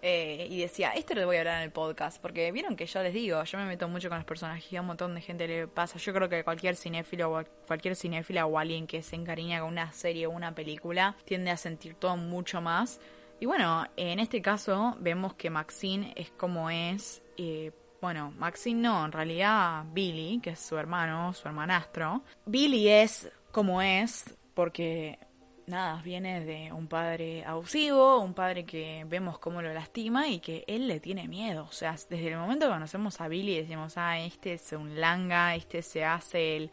Eh, 0.02 0.46
y 0.48 0.60
decía, 0.60 0.90
esto 0.90 1.14
lo 1.14 1.26
voy 1.26 1.36
a 1.36 1.40
hablar 1.40 1.56
en 1.56 1.62
el 1.64 1.72
podcast, 1.72 2.22
porque 2.22 2.52
vieron 2.52 2.76
que 2.76 2.86
yo 2.86 3.02
les 3.02 3.12
digo, 3.12 3.42
yo 3.42 3.58
me 3.58 3.64
meto 3.64 3.88
mucho 3.88 4.08
con 4.08 4.18
los 4.18 4.26
personajes 4.26 4.72
y 4.72 4.76
a 4.76 4.80
un 4.80 4.86
montón 4.86 5.14
de 5.16 5.20
gente 5.20 5.48
le 5.48 5.66
pasa. 5.66 5.98
Yo 5.98 6.12
creo 6.12 6.28
que 6.28 6.44
cualquier 6.44 6.76
cinéfilo 6.76 7.32
o 7.32 7.44
cualquier 7.66 7.96
cinéfila 7.96 8.46
o 8.46 8.58
alguien 8.58 8.86
que 8.86 9.02
se 9.02 9.16
encariña 9.16 9.60
con 9.60 9.70
una 9.70 9.90
serie 9.92 10.28
o 10.28 10.30
una 10.30 10.54
película 10.54 11.16
tiende 11.24 11.50
a 11.50 11.56
sentir 11.56 11.94
todo 11.94 12.16
mucho 12.16 12.60
más 12.60 13.00
Y 13.40 13.46
bueno, 13.46 13.86
en 13.96 14.20
este 14.20 14.40
caso 14.40 14.96
vemos 15.00 15.34
que 15.34 15.50
Maxine 15.50 16.12
es 16.14 16.30
como 16.30 16.70
es. 16.70 17.22
Eh, 17.36 17.72
bueno, 18.06 18.32
Maxine 18.38 18.82
no, 18.82 19.04
en 19.04 19.10
realidad 19.10 19.84
Billy, 19.92 20.38
que 20.40 20.50
es 20.50 20.60
su 20.60 20.78
hermano, 20.78 21.32
su 21.32 21.48
hermanastro. 21.48 22.22
Billy 22.44 22.88
es 22.88 23.28
como 23.50 23.82
es 23.82 24.32
porque 24.54 25.18
nada, 25.66 26.00
viene 26.04 26.44
de 26.44 26.72
un 26.72 26.86
padre 26.86 27.44
abusivo, 27.44 28.20
un 28.20 28.32
padre 28.32 28.64
que 28.64 29.04
vemos 29.08 29.40
cómo 29.40 29.60
lo 29.60 29.74
lastima 29.74 30.28
y 30.28 30.38
que 30.38 30.62
él 30.68 30.86
le 30.86 31.00
tiene 31.00 31.26
miedo. 31.26 31.66
O 31.68 31.72
sea, 31.72 31.96
desde 32.08 32.28
el 32.28 32.38
momento 32.38 32.66
que 32.66 32.74
conocemos 32.74 33.20
a 33.20 33.26
Billy 33.26 33.56
decimos, 33.56 33.94
ah, 33.96 34.20
este 34.20 34.52
es 34.52 34.70
un 34.70 35.00
langa, 35.00 35.56
este 35.56 35.82
se 35.82 36.04
hace 36.04 36.58
el 36.58 36.70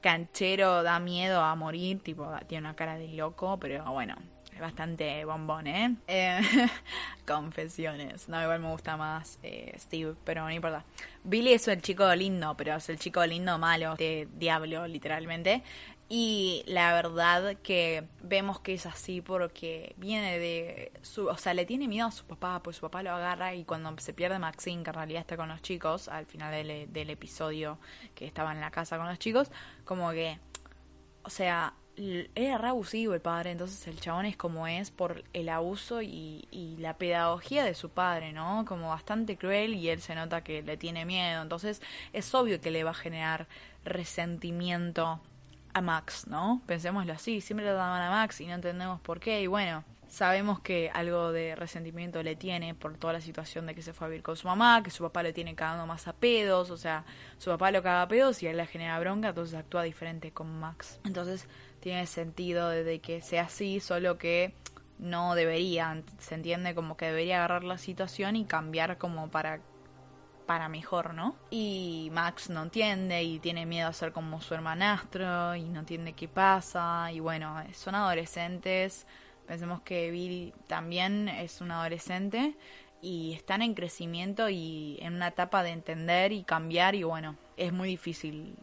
canchero, 0.00 0.84
da 0.84 1.00
miedo 1.00 1.40
a 1.40 1.56
morir, 1.56 1.98
tipo, 1.98 2.30
tiene 2.46 2.68
una 2.68 2.76
cara 2.76 2.96
de 2.96 3.08
loco, 3.08 3.58
pero 3.58 3.84
bueno, 3.90 4.14
bastante 4.60 5.24
bombón, 5.24 5.66
¿eh? 5.66 5.96
eh 6.06 6.40
confesiones. 7.26 8.28
No, 8.28 8.42
igual 8.42 8.60
me 8.60 8.70
gusta 8.70 8.96
más 8.96 9.38
eh, 9.42 9.74
Steve, 9.78 10.14
pero 10.24 10.42
no 10.42 10.50
importa. 10.50 10.84
Billy 11.24 11.52
es 11.52 11.66
el 11.68 11.82
chico 11.82 12.14
lindo, 12.14 12.56
pero 12.56 12.74
es 12.76 12.88
el 12.88 12.98
chico 12.98 13.24
lindo 13.26 13.58
malo, 13.58 13.96
de 13.96 14.28
diablo, 14.36 14.86
literalmente. 14.86 15.62
Y 16.08 16.62
la 16.68 16.92
verdad 16.92 17.56
que 17.64 18.04
vemos 18.22 18.60
que 18.60 18.74
es 18.74 18.86
así 18.86 19.20
porque 19.20 19.94
viene 19.96 20.38
de 20.38 20.92
su, 21.02 21.26
o 21.26 21.36
sea, 21.36 21.52
le 21.52 21.66
tiene 21.66 21.88
miedo 21.88 22.06
a 22.06 22.12
su 22.12 22.24
papá, 22.26 22.62
pues 22.62 22.76
su 22.76 22.82
papá 22.82 23.02
lo 23.02 23.10
agarra 23.10 23.54
y 23.54 23.64
cuando 23.64 23.92
se 23.98 24.12
pierde 24.14 24.38
Maxine, 24.38 24.84
que 24.84 24.90
en 24.90 24.94
realidad 24.94 25.20
está 25.22 25.36
con 25.36 25.48
los 25.48 25.62
chicos, 25.62 26.06
al 26.06 26.26
final 26.26 26.52
del, 26.52 26.92
del 26.92 27.10
episodio 27.10 27.78
que 28.14 28.24
estaba 28.24 28.52
en 28.52 28.60
la 28.60 28.70
casa 28.70 28.98
con 28.98 29.08
los 29.08 29.18
chicos, 29.18 29.50
como 29.84 30.12
que, 30.12 30.38
o 31.24 31.30
sea, 31.30 31.74
era 32.34 32.58
re 32.58 32.68
abusivo 32.68 33.14
el 33.14 33.20
padre, 33.20 33.52
entonces 33.52 33.86
el 33.88 34.00
chabón 34.00 34.26
es 34.26 34.36
como 34.36 34.66
es 34.66 34.90
por 34.90 35.24
el 35.32 35.48
abuso 35.48 36.02
y, 36.02 36.46
y, 36.50 36.76
la 36.78 36.98
pedagogía 36.98 37.64
de 37.64 37.74
su 37.74 37.88
padre, 37.88 38.32
¿no? 38.32 38.64
Como 38.66 38.90
bastante 38.90 39.36
cruel 39.36 39.74
y 39.74 39.88
él 39.88 40.00
se 40.00 40.14
nota 40.14 40.42
que 40.42 40.62
le 40.62 40.76
tiene 40.76 41.04
miedo, 41.04 41.42
entonces 41.42 41.80
es 42.12 42.34
obvio 42.34 42.60
que 42.60 42.70
le 42.70 42.84
va 42.84 42.90
a 42.90 42.94
generar 42.94 43.46
resentimiento 43.84 45.20
a 45.76 45.80
Max, 45.82 46.26
¿no? 46.26 46.62
Pensémoslo 46.66 47.12
así, 47.12 47.42
siempre 47.42 47.66
le 47.66 47.72
daban 47.72 48.02
a 48.02 48.10
Max 48.10 48.40
y 48.40 48.46
no 48.46 48.54
entendemos 48.54 48.98
por 49.00 49.20
qué. 49.20 49.42
Y 49.42 49.46
bueno, 49.46 49.84
sabemos 50.08 50.60
que 50.60 50.90
algo 50.92 51.32
de 51.32 51.54
resentimiento 51.56 52.22
le 52.22 52.36
tiene 52.36 52.74
por 52.74 52.96
toda 52.96 53.14
la 53.14 53.20
situación 53.20 53.66
de 53.66 53.74
que 53.74 53.82
se 53.82 53.92
fue 53.92 54.06
a 54.06 54.10
vivir 54.10 54.22
con 54.22 54.36
su 54.36 54.46
mamá, 54.46 54.82
que 54.82 54.90
su 54.90 55.02
papá 55.02 55.22
le 55.22 55.32
tiene 55.32 55.54
cagando 55.54 55.86
más 55.86 56.08
a 56.08 56.12
pedos, 56.12 56.70
o 56.70 56.76
sea, 56.76 57.04
su 57.38 57.50
papá 57.50 57.70
lo 57.70 57.82
caga 57.82 58.02
a 58.02 58.08
pedos 58.08 58.42
y 58.42 58.46
él 58.46 58.56
le 58.56 58.66
genera 58.66 58.98
bronca, 59.00 59.28
entonces 59.28 59.58
actúa 59.58 59.82
diferente 59.82 60.32
con 60.32 60.58
Max. 60.58 61.00
Entonces 61.04 61.48
tiene 61.80 62.06
sentido 62.06 62.68
de 62.68 63.00
que 63.00 63.20
sea 63.20 63.42
así, 63.42 63.80
solo 63.80 64.18
que 64.18 64.54
no 64.98 65.34
debería, 65.34 66.02
se 66.18 66.34
entiende 66.34 66.74
como 66.74 66.96
que 66.96 67.06
debería 67.06 67.36
agarrar 67.38 67.64
la 67.64 67.78
situación 67.78 68.36
y 68.36 68.44
cambiar 68.44 68.98
como 68.98 69.30
para 69.30 69.60
para 70.46 70.68
mejor, 70.68 71.12
¿no? 71.12 71.34
Y 71.50 72.08
Max 72.12 72.48
no 72.50 72.62
entiende 72.62 73.22
y 73.24 73.40
tiene 73.40 73.66
miedo 73.66 73.88
a 73.88 73.92
ser 73.92 74.12
como 74.12 74.40
su 74.40 74.54
hermanastro 74.54 75.56
y 75.56 75.64
no 75.64 75.80
entiende 75.80 76.12
qué 76.12 76.28
pasa 76.28 77.10
y 77.12 77.20
bueno, 77.20 77.56
son 77.74 77.96
adolescentes. 77.96 79.06
Pensemos 79.46 79.80
que 79.82 80.10
Billy 80.10 80.52
también 80.66 81.28
es 81.28 81.60
un 81.60 81.70
adolescente 81.70 82.56
y 83.00 83.34
están 83.34 83.62
en 83.62 83.74
crecimiento 83.74 84.48
y 84.48 84.98
en 85.00 85.14
una 85.14 85.28
etapa 85.28 85.62
de 85.62 85.70
entender 85.70 86.32
y 86.32 86.42
cambiar 86.42 86.94
y 86.94 87.04
bueno, 87.04 87.36
es 87.56 87.72
muy 87.72 87.88
difícil. 87.88 88.56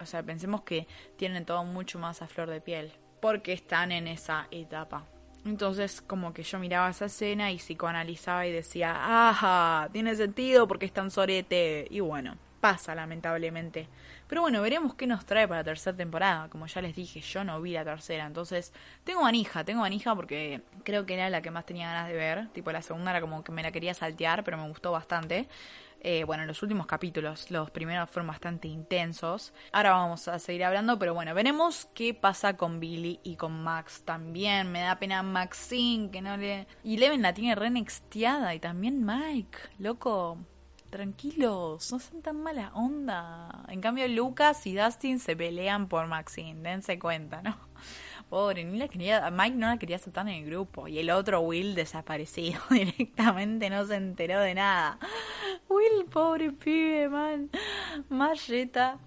O 0.00 0.06
sea, 0.06 0.22
pensemos 0.22 0.62
que 0.62 0.86
tienen 1.16 1.44
todo 1.44 1.64
mucho 1.64 1.98
más 1.98 2.22
a 2.22 2.26
flor 2.26 2.50
de 2.50 2.60
piel 2.60 2.92
porque 3.20 3.52
están 3.52 3.90
en 3.90 4.06
esa 4.06 4.48
etapa. 4.50 5.04
Entonces 5.44 6.00
como 6.00 6.32
que 6.32 6.42
yo 6.42 6.58
miraba 6.58 6.88
esa 6.90 7.06
escena 7.06 7.50
y 7.50 7.58
psicoanalizaba 7.58 8.46
y 8.46 8.52
decía, 8.52 9.28
ajá, 9.28 9.88
tiene 9.92 10.14
sentido 10.14 10.66
porque 10.66 10.86
es 10.86 10.92
tan 10.92 11.10
sorete. 11.10 11.86
Y 11.90 12.00
bueno, 12.00 12.36
pasa 12.64 12.94
lamentablemente. 12.94 13.88
Pero 14.26 14.40
bueno, 14.40 14.62
veremos 14.62 14.94
qué 14.94 15.06
nos 15.06 15.26
trae 15.26 15.46
para 15.46 15.60
la 15.60 15.64
tercera 15.64 15.94
temporada. 15.94 16.48
Como 16.48 16.66
ya 16.66 16.80
les 16.80 16.96
dije, 16.96 17.20
yo 17.20 17.44
no 17.44 17.60
vi 17.60 17.72
la 17.72 17.84
tercera. 17.84 18.24
Entonces, 18.24 18.72
tengo 19.04 19.20
manija, 19.20 19.64
tengo 19.64 19.82
manija 19.82 20.16
porque 20.16 20.62
creo 20.82 21.04
que 21.04 21.12
era 21.12 21.28
la 21.28 21.42
que 21.42 21.50
más 21.50 21.66
tenía 21.66 21.88
ganas 21.88 22.08
de 22.08 22.14
ver. 22.14 22.48
Tipo, 22.54 22.72
la 22.72 22.80
segunda 22.80 23.10
era 23.10 23.20
como 23.20 23.44
que 23.44 23.52
me 23.52 23.62
la 23.62 23.70
quería 23.70 23.92
saltear, 23.92 24.44
pero 24.44 24.56
me 24.56 24.66
gustó 24.66 24.92
bastante. 24.92 25.46
Eh, 26.00 26.24
bueno, 26.24 26.46
los 26.46 26.62
últimos 26.62 26.86
capítulos, 26.86 27.50
los 27.50 27.70
primeros 27.70 28.08
fueron 28.08 28.28
bastante 28.28 28.66
intensos. 28.66 29.52
Ahora 29.70 29.90
vamos 29.90 30.26
a 30.28 30.38
seguir 30.38 30.64
hablando, 30.64 30.98
pero 30.98 31.12
bueno, 31.12 31.34
veremos 31.34 31.90
qué 31.94 32.14
pasa 32.14 32.56
con 32.56 32.80
Billy 32.80 33.20
y 33.24 33.36
con 33.36 33.62
Max 33.62 34.04
también. 34.06 34.72
Me 34.72 34.80
da 34.80 34.98
pena 34.98 35.22
Maxine, 35.22 36.10
que 36.10 36.22
no 36.22 36.38
le... 36.38 36.66
Y 36.82 36.96
Leven 36.96 37.20
la 37.20 37.34
tiene 37.34 37.56
re 37.56 37.68
nexteada 37.68 38.54
y 38.54 38.58
también 38.58 39.04
Mike, 39.04 39.58
loco. 39.78 40.38
Tranquilos, 40.94 41.90
no 41.90 41.98
son 41.98 42.22
tan 42.22 42.40
mala 42.40 42.70
onda. 42.72 43.64
En 43.66 43.80
cambio, 43.80 44.06
Lucas 44.06 44.64
y 44.64 44.76
Dustin 44.76 45.18
se 45.18 45.34
pelean 45.34 45.88
por 45.88 46.06
Maxine, 46.06 46.60
dense 46.62 47.00
cuenta, 47.00 47.42
¿no? 47.42 47.56
Pobre, 48.30 48.62
ni 48.62 48.78
la 48.78 48.86
quería, 48.86 49.28
Mike 49.32 49.56
no 49.56 49.66
la 49.66 49.76
quería 49.76 49.96
aceptar 49.96 50.28
en 50.28 50.34
el 50.34 50.46
grupo. 50.46 50.86
Y 50.86 51.00
el 51.00 51.10
otro 51.10 51.40
Will 51.40 51.74
desaparecido 51.74 52.60
directamente, 52.70 53.70
no 53.70 53.84
se 53.84 53.96
enteró 53.96 54.38
de 54.38 54.54
nada. 54.54 55.00
Will, 55.68 56.04
pobre 56.04 56.52
pibe, 56.52 57.08
man. 57.08 57.50
Malleta. 58.08 59.00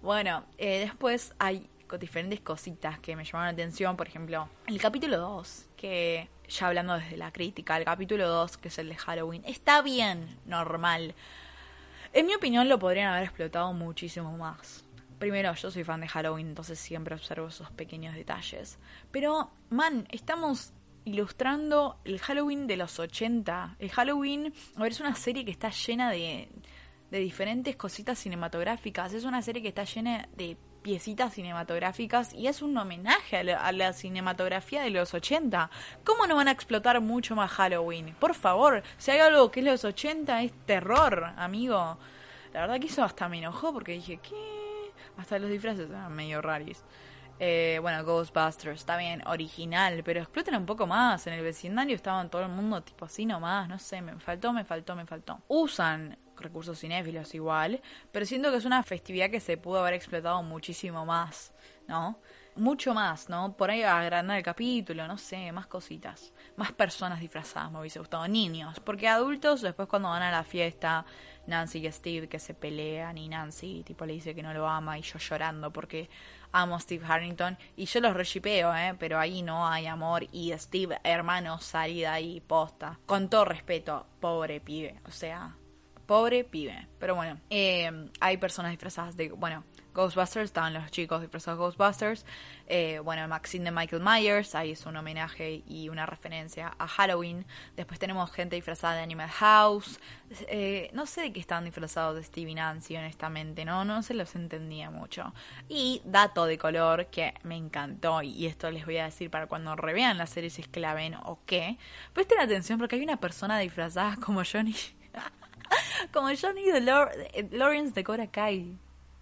Bueno, 0.00 0.44
eh, 0.56 0.78
después 0.78 1.34
hay 1.38 1.68
diferentes 1.98 2.40
cositas 2.40 2.98
que 3.00 3.16
me 3.16 3.24
llamaron 3.26 3.48
la 3.48 3.52
atención. 3.52 3.98
Por 3.98 4.08
ejemplo, 4.08 4.48
el 4.66 4.80
capítulo 4.80 5.18
2, 5.18 5.66
que 5.76 6.30
ya 6.48 6.66
hablando 6.66 6.94
desde 6.94 7.16
la 7.16 7.32
crítica, 7.32 7.76
el 7.76 7.84
capítulo 7.84 8.28
2, 8.28 8.56
que 8.58 8.68
es 8.68 8.78
el 8.78 8.88
de 8.88 8.96
Halloween, 8.96 9.42
está 9.46 9.82
bien, 9.82 10.38
normal. 10.46 11.14
En 12.12 12.26
mi 12.26 12.34
opinión 12.34 12.68
lo 12.68 12.78
podrían 12.78 13.12
haber 13.12 13.24
explotado 13.24 13.72
muchísimo 13.72 14.36
más. 14.36 14.84
Primero, 15.18 15.54
yo 15.54 15.70
soy 15.70 15.84
fan 15.84 16.00
de 16.00 16.08
Halloween, 16.08 16.48
entonces 16.48 16.78
siempre 16.78 17.14
observo 17.14 17.48
esos 17.48 17.70
pequeños 17.70 18.14
detalles. 18.14 18.78
Pero, 19.10 19.50
man, 19.70 20.06
estamos 20.10 20.72
ilustrando 21.04 21.98
el 22.04 22.18
Halloween 22.18 22.66
de 22.66 22.76
los 22.76 22.98
80. 22.98 23.76
El 23.78 23.90
Halloween, 23.90 24.52
a 24.76 24.82
ver, 24.82 24.92
es 24.92 25.00
una 25.00 25.14
serie 25.14 25.44
que 25.44 25.50
está 25.50 25.70
llena 25.70 26.10
de, 26.10 26.48
de 27.10 27.18
diferentes 27.18 27.76
cositas 27.76 28.18
cinematográficas. 28.18 29.12
Es 29.12 29.24
una 29.24 29.42
serie 29.42 29.62
que 29.62 29.68
está 29.68 29.84
llena 29.84 30.28
de 30.36 30.56
piecitas 30.84 31.32
cinematográficas 31.32 32.34
y 32.34 32.46
es 32.46 32.60
un 32.60 32.76
homenaje 32.76 33.38
a 33.38 33.72
la, 33.72 33.92
cinematografía 33.94 34.82
de 34.82 34.90
los 34.90 35.14
80. 35.14 35.70
¿Cómo 36.04 36.26
no 36.26 36.36
van 36.36 36.46
a 36.46 36.50
explotar 36.50 37.00
mucho 37.00 37.34
más 37.34 37.50
Halloween? 37.52 38.14
Por 38.20 38.34
favor, 38.34 38.82
si 38.98 39.10
hay 39.10 39.20
algo 39.20 39.50
que 39.50 39.60
es 39.60 39.66
los 39.66 39.84
80 39.84 40.42
es 40.42 40.52
terror, 40.66 41.32
amigo. 41.36 41.96
La 42.52 42.60
verdad 42.60 42.78
que 42.78 42.88
eso 42.88 43.02
hasta 43.02 43.28
me 43.30 43.38
enojó 43.38 43.72
porque 43.72 43.92
dije, 43.92 44.18
¿qué? 44.18 44.92
Hasta 45.16 45.38
los 45.38 45.50
disfraces 45.50 45.88
eran 45.88 46.12
medio 46.12 46.42
raris. 46.42 46.84
Eh, 47.40 47.78
bueno, 47.80 48.04
Ghostbusters, 48.04 48.80
está 48.80 48.98
bien, 48.98 49.26
original, 49.26 50.02
pero 50.04 50.20
exploten 50.20 50.54
un 50.54 50.66
poco 50.66 50.86
más. 50.86 51.26
En 51.26 51.32
el 51.32 51.42
vecindario 51.42 51.96
estaban 51.96 52.28
todo 52.28 52.42
el 52.42 52.50
mundo 52.50 52.82
tipo 52.82 53.06
así 53.06 53.24
nomás, 53.24 53.68
no 53.70 53.78
sé, 53.78 54.02
me 54.02 54.14
faltó, 54.20 54.52
me 54.52 54.64
faltó, 54.64 54.94
me 54.94 55.06
faltó. 55.06 55.40
Usan 55.48 56.18
recursos 56.44 56.78
cinéfilos 56.78 57.34
igual, 57.34 57.82
pero 58.12 58.26
siento 58.26 58.50
que 58.50 58.58
es 58.58 58.64
una 58.64 58.82
festividad 58.82 59.30
que 59.30 59.40
se 59.40 59.56
pudo 59.56 59.80
haber 59.80 59.94
explotado 59.94 60.42
muchísimo 60.42 61.04
más, 61.04 61.52
¿no? 61.88 62.18
Mucho 62.56 62.94
más, 62.94 63.28
¿no? 63.28 63.56
Por 63.56 63.70
ahí 63.70 63.82
agrandar 63.82 64.36
el 64.36 64.44
capítulo, 64.44 65.08
no 65.08 65.18
sé, 65.18 65.50
más 65.50 65.66
cositas. 65.66 66.32
Más 66.56 66.70
personas 66.70 67.18
disfrazadas 67.18 67.72
me 67.72 67.80
hubiese 67.80 67.98
gustado, 67.98 68.28
niños, 68.28 68.78
porque 68.78 69.08
adultos 69.08 69.60
después 69.60 69.88
cuando 69.88 70.10
van 70.10 70.22
a 70.22 70.30
la 70.30 70.44
fiesta 70.44 71.04
Nancy 71.46 71.86
y 71.86 71.92
Steve 71.92 72.28
que 72.28 72.38
se 72.38 72.54
pelean 72.54 73.18
y 73.18 73.28
Nancy 73.28 73.82
tipo 73.84 74.06
le 74.06 74.14
dice 74.14 74.34
que 74.34 74.42
no 74.42 74.54
lo 74.54 74.68
ama 74.68 74.98
y 74.98 75.02
yo 75.02 75.18
llorando 75.18 75.72
porque 75.72 76.08
amo 76.52 76.76
a 76.76 76.80
Steve 76.80 77.04
Harrington 77.06 77.58
y 77.76 77.86
yo 77.86 78.00
los 78.00 78.14
reshipeo, 78.14 78.74
¿eh? 78.74 78.94
pero 78.98 79.18
ahí 79.18 79.42
no 79.42 79.66
hay 79.66 79.86
amor 79.86 80.26
y 80.32 80.52
Steve, 80.56 80.98
hermano, 81.02 81.58
salida 81.58 82.12
ahí, 82.12 82.40
posta. 82.40 82.98
Con 83.06 83.28
todo 83.28 83.44
respeto, 83.44 84.06
pobre 84.20 84.60
pibe, 84.60 85.00
o 85.06 85.10
sea, 85.10 85.56
pobre 86.06 86.44
pibe. 86.44 86.88
Pero 86.98 87.14
bueno, 87.14 87.40
eh, 87.50 88.08
hay 88.20 88.36
personas 88.36 88.70
disfrazadas 88.70 89.16
de, 89.16 89.30
bueno, 89.30 89.64
Ghostbusters, 89.94 90.46
estaban 90.46 90.74
los 90.74 90.90
chicos 90.90 91.20
disfrazados 91.20 91.58
de 91.58 91.64
Ghostbusters. 91.64 92.26
Eh, 92.66 92.98
bueno, 92.98 93.26
Maxine 93.28 93.66
de 93.66 93.70
Michael 93.70 94.02
Myers, 94.02 94.54
ahí 94.54 94.72
es 94.72 94.84
un 94.86 94.96
homenaje 94.96 95.62
y 95.68 95.88
una 95.88 96.04
referencia 96.04 96.74
a 96.78 96.88
Halloween. 96.88 97.46
Después 97.76 98.00
tenemos 98.00 98.30
gente 98.32 98.56
disfrazada 98.56 98.96
de 98.96 99.02
Animal 99.02 99.30
House. 99.30 100.00
Eh, 100.48 100.90
no 100.92 101.06
sé 101.06 101.22
de 101.22 101.32
qué 101.32 101.38
estaban 101.38 101.64
disfrazados 101.64 102.16
de 102.16 102.24
Stevie 102.24 102.56
Nancy, 102.56 102.96
honestamente, 102.96 103.64
¿no? 103.64 103.84
No 103.84 104.02
se 104.02 104.14
los 104.14 104.34
entendía 104.34 104.90
mucho. 104.90 105.32
Y 105.68 106.02
dato 106.04 106.44
de 106.46 106.58
color 106.58 107.06
que 107.06 107.34
me 107.44 107.56
encantó, 107.56 108.20
y 108.22 108.46
esto 108.46 108.70
les 108.72 108.84
voy 108.84 108.98
a 108.98 109.04
decir 109.04 109.30
para 109.30 109.46
cuando 109.46 109.76
revean 109.76 110.18
la 110.18 110.26
serie 110.26 110.50
si 110.50 110.62
es 110.62 110.68
claven 110.68 111.14
o 111.14 111.38
qué. 111.46 111.78
Presten 112.12 112.40
atención 112.40 112.80
porque 112.80 112.96
hay 112.96 113.02
una 113.02 113.18
persona 113.18 113.60
disfrazada 113.60 114.16
como 114.16 114.42
Johnny. 114.44 114.74
como 116.12 116.28
Johnny 116.34 116.64
de 116.64 116.80
Lawrence 117.50 117.92
de 117.92 118.04
Cora 118.04 118.26
Kai. 118.26 118.78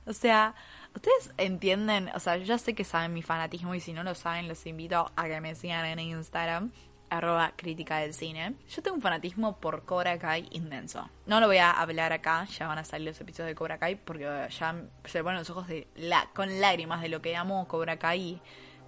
O 0.07 0.13
sea, 0.13 0.55
ustedes 0.95 1.33
entienden, 1.37 2.11
o 2.15 2.21
sea, 2.21 2.37
ya 2.37 2.59
sé 2.59 2.75
que 2.75 2.85
saben 2.85 3.13
mi 3.13 3.23
fanatismo 3.23 3.75
y 3.75 3.81
si 3.81 3.93
no 3.93 4.03
lo 4.03 4.15
saben, 4.15 4.49
los 4.49 4.67
invito 4.67 5.11
a 5.15 5.27
que 5.27 5.41
me 5.41 5.55
sigan 5.55 5.85
en 5.87 6.01
Instagram, 6.01 6.73
arroba 7.09 7.53
crítica 7.57 7.99
del 7.99 8.15
cine. 8.15 8.55
Yo 8.69 8.83
tengo 8.83 8.97
un 8.97 9.03
fanatismo 9.03 9.59
por 9.59 9.85
Cobra 9.85 10.19
Kai 10.19 10.49
inmenso. 10.51 11.09
No 11.27 11.41
lo 11.41 11.47
voy 11.47 11.59
a 11.59 11.71
hablar 11.71 12.13
acá, 12.13 12.45
ya 12.47 12.67
van 12.67 12.79
a 12.79 12.85
salir 12.85 13.09
los 13.09 13.21
episodios 13.21 13.49
de 13.49 13.55
Cobra 13.55 13.79
Kai 13.79 13.97
porque 13.97 14.25
ya 14.25 14.75
se 15.05 15.23
ponen 15.23 15.39
los 15.39 15.51
ojos 15.51 15.69
de 15.69 15.87
la, 15.95 16.29
con 16.35 16.61
lágrimas 16.61 17.01
de 17.03 17.09
lo 17.09 17.23
que 17.23 17.37
amo 17.37 17.69
Cobra 17.69 17.99
Kai 17.99 18.41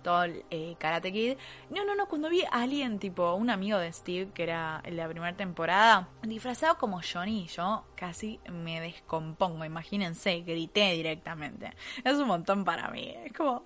todo 0.05 0.23
el 0.23 0.45
eh, 0.51 0.77
Karate 0.79 1.13
Kid. 1.13 1.37
No, 1.71 1.85
no, 1.85 1.97
no, 1.97 2.07
cuando 2.07 2.29
vi 2.29 2.43
a 2.45 2.63
alguien, 2.63 3.01
tipo 3.01 3.35
un 3.35 3.51
amigo 3.51 3.79
de 3.79 3.93
Steve, 3.93 4.31
que 4.33 4.45
era 4.45 4.81
en 4.85 4.97
la 4.97 5.09
primera 5.09 5.37
temporada, 5.37 6.09
disfrazado 6.23 6.79
como 6.79 7.01
Johnny, 7.03 7.49
yo 7.49 7.85
casi 7.97 8.39
me 8.49 8.81
descompongo, 8.81 9.65
imagínense, 9.65 10.43
grité 10.43 10.93
directamente. 10.93 11.73
Es 12.05 12.15
un 12.19 12.29
montón 12.29 12.65
para 12.65 12.89
mí, 12.91 13.13
es 13.25 13.33
como... 13.33 13.65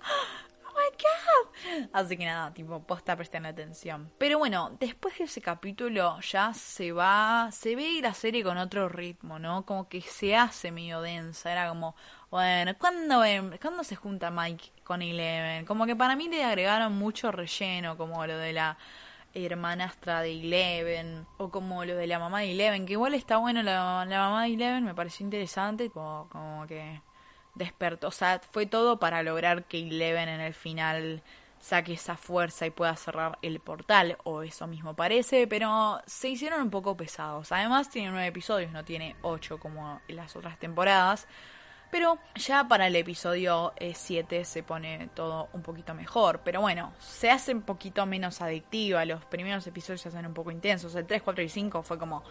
¡Oh 0.69 0.71
my 0.71 0.95
god! 0.97 1.89
Así 1.93 2.15
que 2.15 2.25
nada, 2.25 2.53
tipo, 2.53 2.81
posta, 2.83 3.15
presten 3.15 3.45
atención. 3.45 4.11
Pero 4.17 4.37
bueno, 4.37 4.77
después 4.79 5.17
de 5.17 5.25
ese 5.25 5.41
capítulo 5.41 6.19
ya 6.21 6.53
se 6.53 6.91
va, 6.91 7.49
se 7.51 7.75
ve 7.75 7.99
la 8.01 8.13
serie 8.13 8.43
con 8.43 8.57
otro 8.57 8.87
ritmo, 8.87 9.39
¿no? 9.39 9.65
Como 9.65 9.89
que 9.89 10.01
se 10.01 10.35
hace 10.35 10.71
medio 10.71 11.01
densa, 11.01 11.51
era 11.51 11.67
como, 11.69 11.95
bueno, 12.31 12.73
¿cuándo, 12.77 13.23
¿cuándo 13.59 13.83
se 13.83 13.95
junta 13.95 14.29
Mike 14.29 14.71
con 14.83 15.01
Eleven? 15.01 15.65
Como 15.65 15.85
que 15.85 15.95
para 15.95 16.15
mí 16.15 16.27
le 16.27 16.43
agregaron 16.43 16.93
mucho 16.93 17.31
relleno, 17.31 17.97
como 17.97 18.25
lo 18.27 18.37
de 18.37 18.53
la 18.53 18.77
hermanastra 19.33 20.21
de 20.21 20.39
Eleven, 20.39 21.25
o 21.37 21.49
como 21.49 21.85
lo 21.85 21.95
de 21.95 22.07
la 22.07 22.19
mamá 22.19 22.41
de 22.41 22.51
Eleven, 22.51 22.85
que 22.85 22.93
igual 22.93 23.13
está 23.13 23.37
bueno 23.37 23.63
la, 23.63 24.05
mamá 24.07 24.43
de 24.43 24.53
Eleven, 24.53 24.83
me 24.83 24.95
pareció 24.95 25.23
interesante, 25.23 25.89
como, 25.89 26.65
que 26.67 27.01
despertó, 27.55 28.07
o 28.07 28.11
sea, 28.11 28.39
fue 28.51 28.65
todo 28.65 28.99
para 28.99 29.23
lograr 29.23 29.65
que 29.65 29.79
Eleven 29.79 30.29
en 30.29 30.41
el 30.41 30.53
final 30.53 31.23
saque 31.59 31.93
esa 31.93 32.15
fuerza 32.15 32.65
y 32.65 32.71
pueda 32.71 32.95
cerrar 32.95 33.37
el 33.41 33.59
portal, 33.59 34.17
o 34.23 34.43
eso 34.43 34.67
mismo 34.67 34.95
parece, 34.95 35.47
pero 35.47 36.01
se 36.05 36.29
hicieron 36.29 36.61
un 36.61 36.69
poco 36.69 36.95
pesados. 36.95 37.51
Además 37.51 37.89
tiene 37.89 38.11
nueve 38.11 38.27
episodios, 38.27 38.71
no 38.71 38.85
tiene 38.85 39.15
ocho 39.21 39.59
como 39.59 39.99
las 40.07 40.35
otras 40.35 40.57
temporadas. 40.57 41.27
Pero 41.91 42.19
ya 42.35 42.67
para 42.67 42.87
el 42.87 42.95
episodio 42.95 43.73
7 43.79 44.39
eh, 44.39 44.45
se 44.45 44.63
pone 44.63 45.09
todo 45.15 45.49
un 45.53 45.61
poquito 45.61 45.93
mejor. 45.93 46.41
Pero 46.43 46.61
bueno, 46.61 46.93
se 46.99 47.31
hace 47.31 47.53
un 47.53 47.63
poquito 47.63 48.05
menos 48.05 48.41
adictiva. 48.41 49.05
Los 49.05 49.25
primeros 49.25 49.65
episodios 49.65 50.01
se 50.01 50.09
hacen 50.09 50.25
un 50.25 50.33
poco 50.33 50.51
intensos. 50.51 50.93
El 50.95 51.05
3, 51.05 51.21
4 51.21 51.43
y 51.43 51.49
5 51.49 51.83
fue 51.83 51.97
como... 51.97 52.23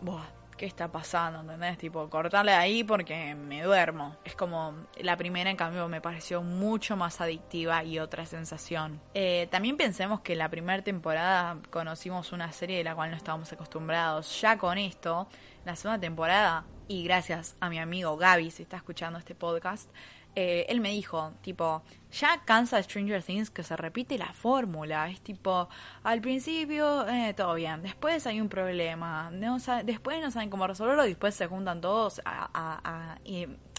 Buah, 0.00 0.26
¿qué 0.56 0.66
está 0.66 0.90
pasando? 0.90 1.40
¿Entendés? 1.40 1.78
Tipo, 1.78 2.08
cortarle 2.10 2.52
ahí 2.52 2.84
porque 2.84 3.34
me 3.34 3.62
duermo. 3.62 4.16
Es 4.24 4.34
como 4.34 4.74
la 5.00 5.16
primera, 5.16 5.50
en 5.50 5.56
cambio, 5.56 5.88
me 5.88 6.00
pareció 6.00 6.42
mucho 6.42 6.96
más 6.96 7.20
adictiva 7.20 7.84
y 7.84 8.00
otra 8.00 8.26
sensación. 8.26 9.00
Eh, 9.14 9.48
también 9.50 9.76
pensemos 9.76 10.20
que 10.20 10.34
la 10.34 10.48
primera 10.48 10.82
temporada 10.82 11.58
conocimos 11.70 12.32
una 12.32 12.50
serie 12.52 12.78
de 12.78 12.84
la 12.84 12.94
cual 12.96 13.10
no 13.10 13.16
estábamos 13.16 13.52
acostumbrados. 13.52 14.40
Ya 14.40 14.58
con 14.58 14.78
esto, 14.78 15.28
la 15.64 15.76
segunda 15.76 16.00
temporada 16.00 16.64
y 16.92 17.04
gracias 17.04 17.56
a 17.58 17.70
mi 17.70 17.78
amigo 17.78 18.18
Gaby, 18.18 18.50
si 18.50 18.64
está 18.64 18.76
escuchando 18.76 19.18
este 19.18 19.34
podcast, 19.34 19.88
eh, 20.34 20.66
él 20.68 20.80
me 20.80 20.90
dijo, 20.90 21.32
tipo, 21.40 21.82
ya 22.12 22.42
cansa 22.44 22.82
Stranger 22.82 23.22
Things 23.22 23.48
que 23.48 23.62
se 23.62 23.74
repite 23.78 24.18
la 24.18 24.34
fórmula. 24.34 25.08
Es 25.08 25.22
tipo, 25.22 25.70
al 26.02 26.20
principio 26.20 27.08
eh, 27.08 27.32
todo 27.34 27.54
bien, 27.54 27.82
después 27.82 28.26
hay 28.26 28.42
un 28.42 28.50
problema, 28.50 29.30
no 29.30 29.56
después 29.84 30.20
no 30.20 30.30
saben 30.30 30.50
cómo 30.50 30.66
resolverlo 30.66 31.06
y 31.06 31.10
después 31.10 31.34
se 31.34 31.46
juntan 31.46 31.80
todos 31.80 32.20
a, 32.26 32.50
a, 32.52 33.18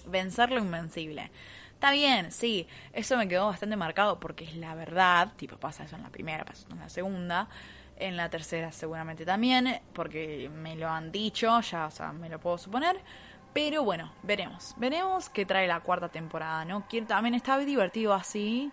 vencer 0.07 0.49
lo 0.49 0.57
invencible. 0.57 1.29
Está 1.75 1.91
bien, 1.91 2.31
sí, 2.31 2.65
eso 2.93 3.15
me 3.15 3.27
quedó 3.27 3.45
bastante 3.45 3.75
marcado 3.75 4.19
porque 4.19 4.45
es 4.45 4.55
la 4.55 4.73
verdad, 4.73 5.33
tipo, 5.35 5.57
pasa 5.57 5.83
eso 5.83 5.97
en 5.97 6.01
la 6.01 6.09
primera, 6.09 6.45
pasa 6.45 6.63
eso 6.65 6.73
en 6.73 6.79
la 6.79 6.89
segunda 6.89 7.47
en 8.03 8.17
la 8.17 8.29
tercera 8.29 8.71
seguramente 8.71 9.25
también, 9.25 9.79
porque 9.93 10.49
me 10.53 10.75
lo 10.75 10.89
han 10.89 11.11
dicho, 11.11 11.59
ya, 11.61 11.87
o 11.87 11.91
sea, 11.91 12.11
me 12.11 12.29
lo 12.29 12.39
puedo 12.39 12.57
suponer. 12.57 12.97
Pero 13.53 13.83
bueno, 13.83 14.11
veremos. 14.23 14.73
Veremos 14.77 15.29
qué 15.29 15.45
trae 15.45 15.67
la 15.67 15.79
cuarta 15.79 16.09
temporada, 16.09 16.65
¿no? 16.65 16.85
También 17.07 17.35
está 17.35 17.57
divertido 17.59 18.13
así. 18.13 18.71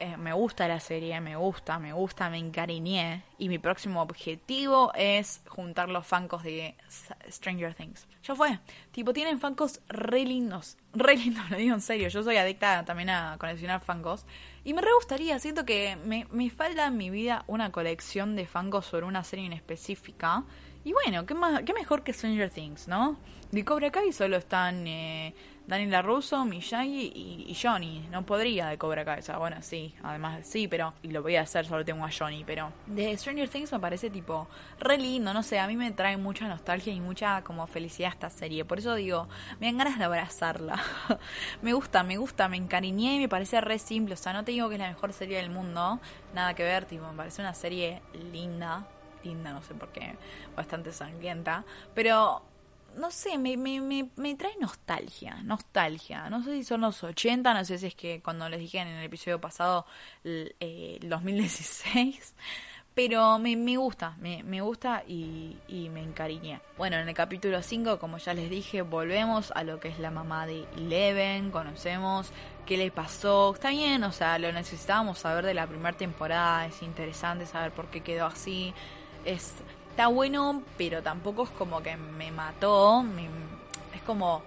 Eh, 0.00 0.16
me 0.16 0.32
gusta 0.32 0.68
la 0.68 0.78
serie, 0.78 1.20
me 1.20 1.34
gusta, 1.34 1.80
me 1.80 1.92
gusta, 1.92 2.30
me 2.30 2.38
encariñé. 2.38 3.24
Y 3.38 3.48
mi 3.48 3.58
próximo 3.58 4.00
objetivo 4.00 4.92
es 4.94 5.42
juntar 5.48 5.88
los 5.88 6.06
fancos 6.06 6.44
de 6.44 6.76
Stranger 7.28 7.74
Things. 7.74 8.06
Ya 8.22 8.36
fue. 8.36 8.60
Tipo, 8.92 9.12
tienen 9.12 9.40
fancos 9.40 9.80
re 9.88 10.24
lindos. 10.24 10.76
Re 10.92 11.16
lindos, 11.16 11.50
lo 11.50 11.56
digo 11.56 11.74
en 11.74 11.80
serio. 11.80 12.08
Yo 12.08 12.22
soy 12.22 12.36
adicta 12.36 12.84
también 12.84 13.10
a 13.10 13.36
coleccionar 13.38 13.80
fancos. 13.80 14.24
Y 14.64 14.74
me 14.74 14.82
re 14.82 14.90
gustaría, 14.94 15.38
siento 15.38 15.64
que 15.64 15.96
me, 16.04 16.26
me 16.30 16.50
falta 16.50 16.86
en 16.86 16.96
mi 16.96 17.10
vida 17.10 17.44
una 17.46 17.72
colección 17.72 18.36
de 18.36 18.46
fancos 18.46 18.86
sobre 18.86 19.06
una 19.06 19.24
serie 19.24 19.46
en 19.46 19.52
específica. 19.52 20.44
Y 20.88 20.92
bueno, 20.94 21.26
¿qué, 21.26 21.34
más, 21.34 21.64
qué 21.64 21.74
mejor 21.74 22.02
que 22.02 22.14
Stranger 22.14 22.48
Things, 22.48 22.88
¿no? 22.88 23.18
De 23.52 23.62
Cobra 23.62 23.90
Kai 23.90 24.10
solo 24.10 24.38
están 24.38 24.86
eh, 24.86 25.34
Daniela 25.66 26.00
Russo, 26.00 26.42
Miyagi 26.46 27.12
y, 27.46 27.54
Johnny. 27.54 28.08
No 28.10 28.24
podría 28.24 28.68
de 28.68 28.78
Cobra 28.78 29.04
Kai. 29.04 29.18
O 29.18 29.22
sea, 29.22 29.36
bueno, 29.36 29.58
sí, 29.60 29.94
además 30.02 30.46
sí, 30.46 30.66
pero. 30.66 30.94
Y 31.02 31.08
lo 31.08 31.20
voy 31.20 31.36
a 31.36 31.42
hacer, 31.42 31.66
solo 31.66 31.84
tengo 31.84 32.06
a 32.06 32.10
Johnny. 32.10 32.42
Pero 32.42 32.72
de 32.86 33.14
Stranger 33.18 33.50
Things 33.50 33.70
me 33.70 33.78
parece 33.78 34.08
tipo 34.08 34.48
re 34.80 34.96
lindo, 34.96 35.34
no 35.34 35.42
sé. 35.42 35.58
A 35.58 35.66
mí 35.66 35.76
me 35.76 35.90
trae 35.90 36.16
mucha 36.16 36.48
nostalgia 36.48 36.90
y 36.90 37.00
mucha 37.00 37.42
como 37.44 37.66
felicidad 37.66 38.10
esta 38.10 38.30
serie. 38.30 38.64
Por 38.64 38.78
eso 38.78 38.94
digo, 38.94 39.28
me 39.60 39.66
dan 39.66 39.76
ganas 39.76 39.98
de 39.98 40.04
abrazarla. 40.04 40.82
me 41.60 41.74
gusta, 41.74 42.02
me 42.02 42.16
gusta, 42.16 42.48
me 42.48 42.56
encariñé 42.56 43.16
y 43.16 43.18
me 43.18 43.28
parece 43.28 43.60
re 43.60 43.78
simple. 43.78 44.14
O 44.14 44.16
sea, 44.16 44.32
no 44.32 44.42
te 44.42 44.52
digo 44.52 44.70
que 44.70 44.76
es 44.76 44.80
la 44.80 44.88
mejor 44.88 45.12
serie 45.12 45.36
del 45.36 45.50
mundo. 45.50 46.00
Nada 46.34 46.54
que 46.54 46.62
ver, 46.62 46.86
tipo, 46.86 47.06
me 47.10 47.14
parece 47.14 47.42
una 47.42 47.52
serie 47.52 48.00
linda. 48.32 48.88
Linda, 49.24 49.52
no 49.52 49.62
sé 49.62 49.74
por 49.74 49.90
qué. 49.90 50.16
Bastante 50.56 50.92
sangrienta. 50.92 51.64
Pero 51.94 52.42
no 52.96 53.10
sé, 53.10 53.38
me, 53.38 53.56
me, 53.56 54.08
me, 54.16 54.34
trae 54.34 54.56
nostalgia, 54.60 55.36
nostalgia. 55.42 56.28
No 56.30 56.42
sé 56.42 56.52
si 56.52 56.64
son 56.64 56.80
los 56.80 57.02
80, 57.02 57.54
no 57.54 57.64
sé 57.64 57.78
si 57.78 57.86
es 57.86 57.94
que 57.94 58.20
cuando 58.20 58.48
les 58.48 58.60
dije 58.60 58.78
en 58.78 58.88
el 58.88 59.04
episodio 59.04 59.40
pasado, 59.40 59.86
el, 60.24 60.98
2016, 61.02 61.94
eh, 61.96 62.42
pero 62.94 63.38
me, 63.38 63.54
me 63.54 63.76
gusta, 63.76 64.16
me, 64.18 64.42
me 64.42 64.60
gusta 64.60 65.04
y, 65.06 65.56
y, 65.68 65.88
me 65.88 66.02
encariñé. 66.02 66.60
Bueno, 66.76 66.96
en 66.96 67.08
el 67.08 67.14
capítulo 67.14 67.62
5, 67.62 67.98
como 68.00 68.18
ya 68.18 68.34
les 68.34 68.50
dije, 68.50 68.82
volvemos 68.82 69.52
a 69.52 69.62
lo 69.62 69.78
que 69.78 69.88
es 69.88 70.00
la 70.00 70.10
mamá 70.10 70.46
de 70.46 70.66
Eleven, 70.76 71.52
conocemos 71.52 72.32
qué 72.66 72.76
le 72.76 72.90
pasó, 72.90 73.54
está 73.54 73.70
bien, 73.70 74.02
o 74.02 74.12
sea, 74.12 74.38
lo 74.38 74.52
necesitábamos 74.52 75.20
saber 75.20 75.46
de 75.46 75.54
la 75.54 75.66
primera 75.66 75.96
temporada, 75.96 76.66
es 76.66 76.82
interesante 76.82 77.46
saber 77.46 77.72
por 77.72 77.86
qué 77.86 78.02
quedó 78.02 78.26
así, 78.26 78.74
es 79.28 79.54
está 79.98 80.06
bueno, 80.06 80.62
pero 80.76 81.02
tampoco 81.02 81.42
es 81.42 81.50
como 81.50 81.82
que 81.82 81.96
me 81.96 82.30
mató. 82.30 83.04
es 83.92 84.00
como, 84.02 84.44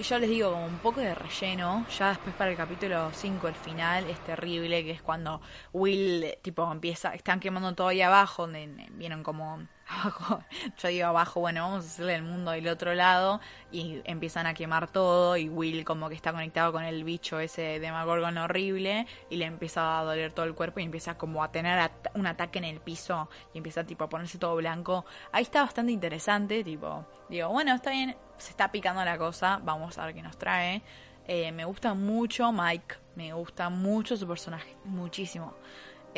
yo 0.00 0.18
les 0.18 0.28
digo, 0.28 0.50
como 0.50 0.66
un 0.66 0.78
poco 0.78 1.00
de 1.00 1.14
relleno. 1.14 1.86
Ya 1.96 2.08
después 2.08 2.34
para 2.34 2.50
el 2.50 2.56
capítulo 2.56 3.08
5, 3.12 3.46
el 3.46 3.54
final 3.54 4.10
es 4.10 4.18
terrible, 4.24 4.82
que 4.82 4.90
es 4.90 5.00
cuando 5.00 5.40
Will, 5.72 6.38
tipo, 6.42 6.68
empieza, 6.72 7.14
están 7.14 7.38
quemando 7.38 7.72
todo 7.76 7.86
ahí 7.86 8.02
abajo, 8.02 8.48
donde 8.48 8.88
vieron 8.94 9.22
como 9.22 9.60
yo 10.78 10.88
digo 10.88 11.06
abajo, 11.06 11.40
bueno, 11.40 11.62
vamos 11.62 11.84
a 11.84 11.88
hacerle 11.88 12.14
el 12.16 12.22
mundo 12.22 12.50
del 12.50 12.68
otro 12.68 12.94
lado 12.94 13.40
y 13.72 14.00
empiezan 14.04 14.46
a 14.46 14.54
quemar 14.54 14.90
todo 14.90 15.36
y 15.36 15.48
Will 15.48 15.84
como 15.84 16.08
que 16.08 16.14
está 16.14 16.32
conectado 16.32 16.72
con 16.72 16.84
el 16.84 17.04
bicho 17.04 17.40
ese 17.40 17.80
Demagorgon 17.80 18.36
horrible 18.38 19.06
y 19.30 19.36
le 19.36 19.46
empieza 19.46 19.98
a 19.98 20.04
doler 20.04 20.32
todo 20.32 20.44
el 20.46 20.54
cuerpo 20.54 20.80
y 20.80 20.84
empieza 20.84 21.16
como 21.16 21.42
a 21.42 21.50
tener 21.50 21.90
un 22.14 22.26
ataque 22.26 22.58
en 22.58 22.64
el 22.64 22.80
piso 22.80 23.28
y 23.54 23.58
empieza 23.58 23.84
tipo 23.84 24.04
a 24.04 24.08
ponerse 24.08 24.38
todo 24.38 24.56
blanco. 24.56 25.04
Ahí 25.32 25.42
está 25.42 25.62
bastante 25.62 25.92
interesante, 25.92 26.62
tipo, 26.62 27.06
digo, 27.28 27.48
bueno, 27.48 27.74
está 27.74 27.90
bien, 27.90 28.16
se 28.36 28.50
está 28.50 28.70
picando 28.70 29.04
la 29.04 29.16
cosa, 29.16 29.60
vamos 29.62 29.96
a 29.98 30.06
ver 30.06 30.14
qué 30.14 30.22
nos 30.22 30.38
trae. 30.38 30.82
Eh, 31.26 31.52
me 31.52 31.64
gusta 31.66 31.92
mucho 31.92 32.50
Mike, 32.52 32.96
me 33.14 33.32
gusta 33.32 33.68
mucho 33.68 34.16
su 34.16 34.26
personaje, 34.26 34.76
muchísimo. 34.84 35.54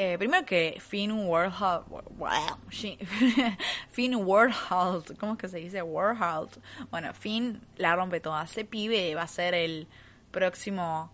Eh, 0.02 0.16
primero 0.16 0.46
que 0.46 0.78
Finn 0.80 1.12
Warhol, 1.12 1.84
Finn 3.90 4.14
Warhol, 4.14 5.04
¿cómo 5.18 5.32
es 5.32 5.38
que 5.38 5.46
se 5.46 5.58
dice? 5.58 5.82
Warhol. 5.82 6.48
Bueno, 6.90 7.12
Finn 7.12 7.60
la 7.76 7.94
rompe 7.94 8.18
toda. 8.18 8.44
Ese 8.44 8.64
pibe 8.64 9.14
va 9.14 9.24
a 9.24 9.28
ser 9.28 9.52
el 9.52 9.86
próximo 10.30 11.10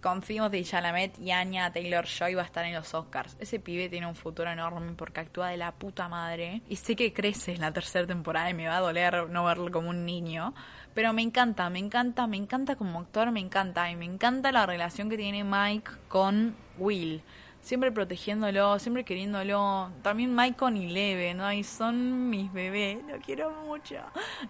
con 0.00 0.20
de 0.20 0.62
Chalamet 0.62 1.18
y 1.18 1.32
Anya 1.32 1.72
Taylor 1.72 2.06
Joy 2.06 2.34
va 2.34 2.42
a 2.42 2.44
estar 2.44 2.64
en 2.64 2.74
los 2.74 2.94
Oscars. 2.94 3.36
Ese 3.40 3.58
pibe 3.58 3.88
tiene 3.88 4.06
un 4.06 4.14
futuro 4.14 4.48
enorme 4.48 4.92
porque 4.96 5.18
actúa 5.18 5.48
de 5.48 5.56
la 5.56 5.72
puta 5.72 6.08
madre. 6.08 6.62
Y 6.68 6.76
sé 6.76 6.94
que 6.94 7.12
crece 7.12 7.54
en 7.54 7.60
la 7.60 7.72
tercera 7.72 8.06
temporada 8.06 8.48
y 8.50 8.54
me 8.54 8.68
va 8.68 8.76
a 8.76 8.80
doler 8.80 9.28
no 9.30 9.46
verlo 9.46 9.72
como 9.72 9.90
un 9.90 10.06
niño. 10.06 10.54
Pero 10.94 11.12
me 11.12 11.22
encanta, 11.22 11.68
me 11.70 11.80
encanta, 11.80 12.28
me 12.28 12.36
encanta 12.36 12.76
como 12.76 13.00
actor, 13.00 13.32
me 13.32 13.40
encanta. 13.40 13.90
Y 13.90 13.96
me 13.96 14.04
encanta 14.04 14.52
la 14.52 14.64
relación 14.64 15.10
que 15.10 15.16
tiene 15.16 15.42
Mike 15.42 15.90
con 16.06 16.54
Will 16.78 17.20
siempre 17.60 17.92
protegiéndolo, 17.92 18.78
siempre 18.78 19.04
queriéndolo. 19.04 19.90
También 20.02 20.34
Mike 20.34 20.64
y 20.74 20.88
Leve, 20.88 21.34
¿no? 21.34 21.52
Y 21.52 21.64
son 21.64 22.30
mis 22.30 22.52
bebés, 22.52 22.98
lo 23.06 23.18
quiero 23.18 23.50
mucho. 23.50 23.96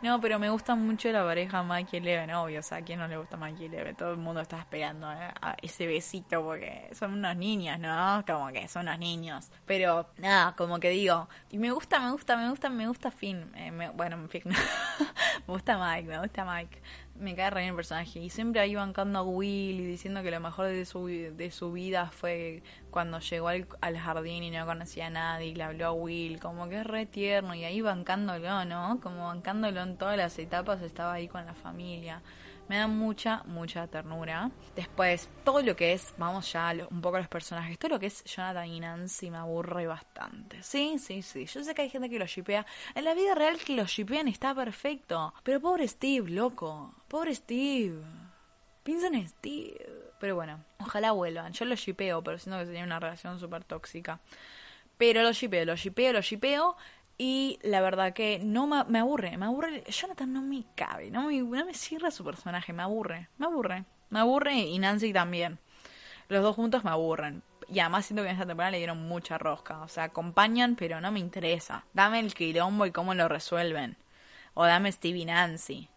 No, 0.03 0.21
pero 0.21 0.39
me 0.39 0.51
gusta 0.51 0.75
mucho 0.75 1.11
la 1.11 1.25
pareja 1.25 1.63
Mike 1.63 1.99
y 1.99 2.01
Leve, 2.01 2.27
¿no? 2.27 2.45
Obvio, 2.45 2.61
o 2.61 2.63
sea, 2.63 2.79
¿a 2.79 2.83
quién 2.83 2.99
no 2.99 3.09
le 3.09 3.17
gusta 3.17 3.37
Mike 3.37 3.65
y 3.65 3.69
Leve? 3.69 3.95
Todo 3.95 4.13
el 4.13 4.19
mundo 4.19 4.41
está 4.41 4.59
esperando 4.59 5.11
¿eh? 5.13 5.31
a 5.41 5.57
ese 5.63 5.87
besito 5.87 6.43
porque 6.43 6.91
son 6.93 7.15
unos 7.15 7.37
niños, 7.37 7.79
¿no? 7.79 8.25
Como 8.27 8.49
que 8.53 8.69
son 8.69 8.83
unos 8.83 8.99
niños. 8.99 9.51
Pero, 9.67 10.09
nada, 10.19 10.55
como 10.57 10.79
que 10.79 10.91
digo, 10.91 11.29
y 11.51 11.59
me 11.59 11.71
gusta, 11.71 12.01
me 12.01 12.13
gusta, 12.13 12.37
me 12.37 12.51
gusta, 12.51 12.69
me 12.71 12.87
gusta 12.87 13.11
Finn. 13.11 13.51
Eh, 13.57 13.91
bueno, 13.95 14.17
en 14.17 14.29
me 14.49 14.55
gusta 15.47 15.79
Mike, 15.79 16.09
me 16.09 16.19
gusta 16.21 16.45
Mike 16.45 16.81
me 17.19 17.35
cae 17.35 17.51
re 17.51 17.61
bien 17.61 17.71
el 17.71 17.77
personaje. 17.77 18.21
Y 18.21 18.31
siempre 18.31 18.61
ahí 18.61 18.75
bancando 18.75 19.19
a 19.19 19.23
Will 19.23 19.81
y 19.81 19.87
diciendo 19.87 20.23
que 20.23 20.31
lo 20.31 20.41
mejor 20.41 20.67
de 20.67 20.85
su, 20.85 21.07
de 21.07 21.51
su 21.51 21.73
vida 21.73 22.11
fue 22.11 22.63
cuando 22.91 23.19
llegó 23.21 23.49
al, 23.49 23.67
al, 23.81 23.99
jardín 23.99 24.43
y 24.45 24.51
no 24.51 24.65
conocía 24.67 25.07
a 25.07 25.11
nadie 25.11 25.49
y 25.49 25.55
le 25.55 25.65
habló 25.65 25.87
a 25.87 25.93
Will. 25.93 26.41
Como 26.41 26.69
que 26.69 26.81
es 26.81 26.87
re 26.87 27.07
tierno 27.07 27.55
y 27.55 27.65
ahí 27.65 27.81
bancándolo, 27.81 28.65
¿no? 28.65 29.01
Como 29.03 29.27
bancándolo 29.27 29.83
en 29.83 29.97
todas 29.97 30.17
las 30.17 30.39
etapas, 30.39 30.83
estaba 30.83 31.15
ahí 31.15 31.29
con 31.29 31.45
la 31.47 31.55
familia 31.55 32.23
me 32.69 32.77
da 32.77 32.87
mucha, 32.87 33.43
mucha 33.45 33.87
ternura. 33.87 34.51
Después, 34.77 35.29
todo 35.45 35.63
lo 35.63 35.75
que 35.75 35.95
es, 35.95 36.15
vamos 36.19 36.53
ya 36.53 36.75
un 36.91 37.01
poco 37.01 37.17
a 37.17 37.21
los 37.21 37.29
personajes, 37.29 37.79
todo 37.79 37.93
lo 37.93 37.99
que 37.99 38.07
es 38.07 38.23
Jonathan 38.25 38.67
y 38.67 38.81
Nancy 38.81 39.31
me 39.31 39.39
aburre 39.39 39.87
bastante. 39.87 40.63
Sí, 40.63 40.99
sí, 40.99 41.23
sí. 41.23 41.47
Yo 41.47 41.65
sé 41.65 41.75
que 41.75 41.83
hay 41.83 41.91
gente 41.91 42.11
que 42.11 42.19
lo 42.19 42.27
shipea. 42.27 42.67
En 42.95 43.05
la 43.05 43.15
vida 43.15 43.35
real 43.35 43.59
que 43.59 43.75
lo 43.75 43.85
shipean 43.85 44.29
está 44.29 44.55
perfecto. 44.55 45.35
Pero 45.43 45.61
pobre 45.61 45.89
Steve, 45.89 46.31
loco. 46.31 46.95
Pobre 47.09 47.35
Steve. 47.35 48.03
Piensa 48.83 49.07
en 49.07 49.29
Steve. 49.29 49.79
Pero 50.21 50.35
bueno, 50.35 50.65
ojalá 50.79 51.13
vuelvan. 51.13 51.53
Yo 51.53 51.65
lo 51.65 51.75
shipeo, 51.75 52.23
pero 52.23 52.39
siento 52.39 52.59
que 52.59 52.67
sería 52.67 52.85
una 52.85 53.01
relación 53.01 53.39
súper 53.39 53.65
tóxica. 53.65 54.21
Pero 54.99 55.23
lo 55.23 55.33
shipeo, 55.33 55.65
lo 55.65 55.77
shipeo, 55.77 56.13
lo 56.13 56.21
shipeo. 56.21 56.77
Y 57.19 57.59
la 57.63 57.81
verdad 57.81 58.13
que 58.13 58.39
no 58.39 58.69
me, 58.69 58.99
aburre, 58.99 59.37
me 59.37 59.47
aburre. 59.47 59.83
Jonathan 59.89 60.33
no 60.33 60.41
me 60.41 60.65
cabe, 60.77 61.11
no 61.11 61.25
me, 61.25 61.41
no 61.41 61.67
me 61.67 61.75
cierra 61.75 62.13
su 62.13 62.25
personaje, 62.25 62.73
me 62.73 62.85
aburre, 62.85 63.29
me 63.39 63.47
aburre. 63.47 63.85
Me 64.11 64.21
aburre 64.21 64.55
y 64.55 64.79
Nancy 64.79 65.13
también. 65.13 65.59
Los 66.29 66.43
dos 66.43 66.57
juntos 66.57 66.85
me 66.85 66.91
aburren. 66.91 67.43
Y 67.69 67.81
además 67.81 68.07
siento 68.07 68.23
que 68.23 68.29
en 68.29 68.35
esta 68.35 68.47
temporada 68.47 68.71
le 68.71 68.79
dieron 68.79 69.07
mucha 69.07 69.37
rosca. 69.37 69.81
O 69.81 69.89
sea, 69.89 70.05
acompañan, 70.05 70.77
pero 70.77 71.01
no 71.01 71.13
me 71.13 71.19
interesa. 71.19 71.85
Dame 71.93 72.21
el 72.21 72.33
quilombo 72.33 72.87
y 72.87 72.93
cómo 72.93 73.15
lo 73.15 73.29
resuelven. 73.29 73.97
O 74.55 74.65
dame 74.65 74.91
Stevie 74.93 75.27
Nancy. 75.27 75.91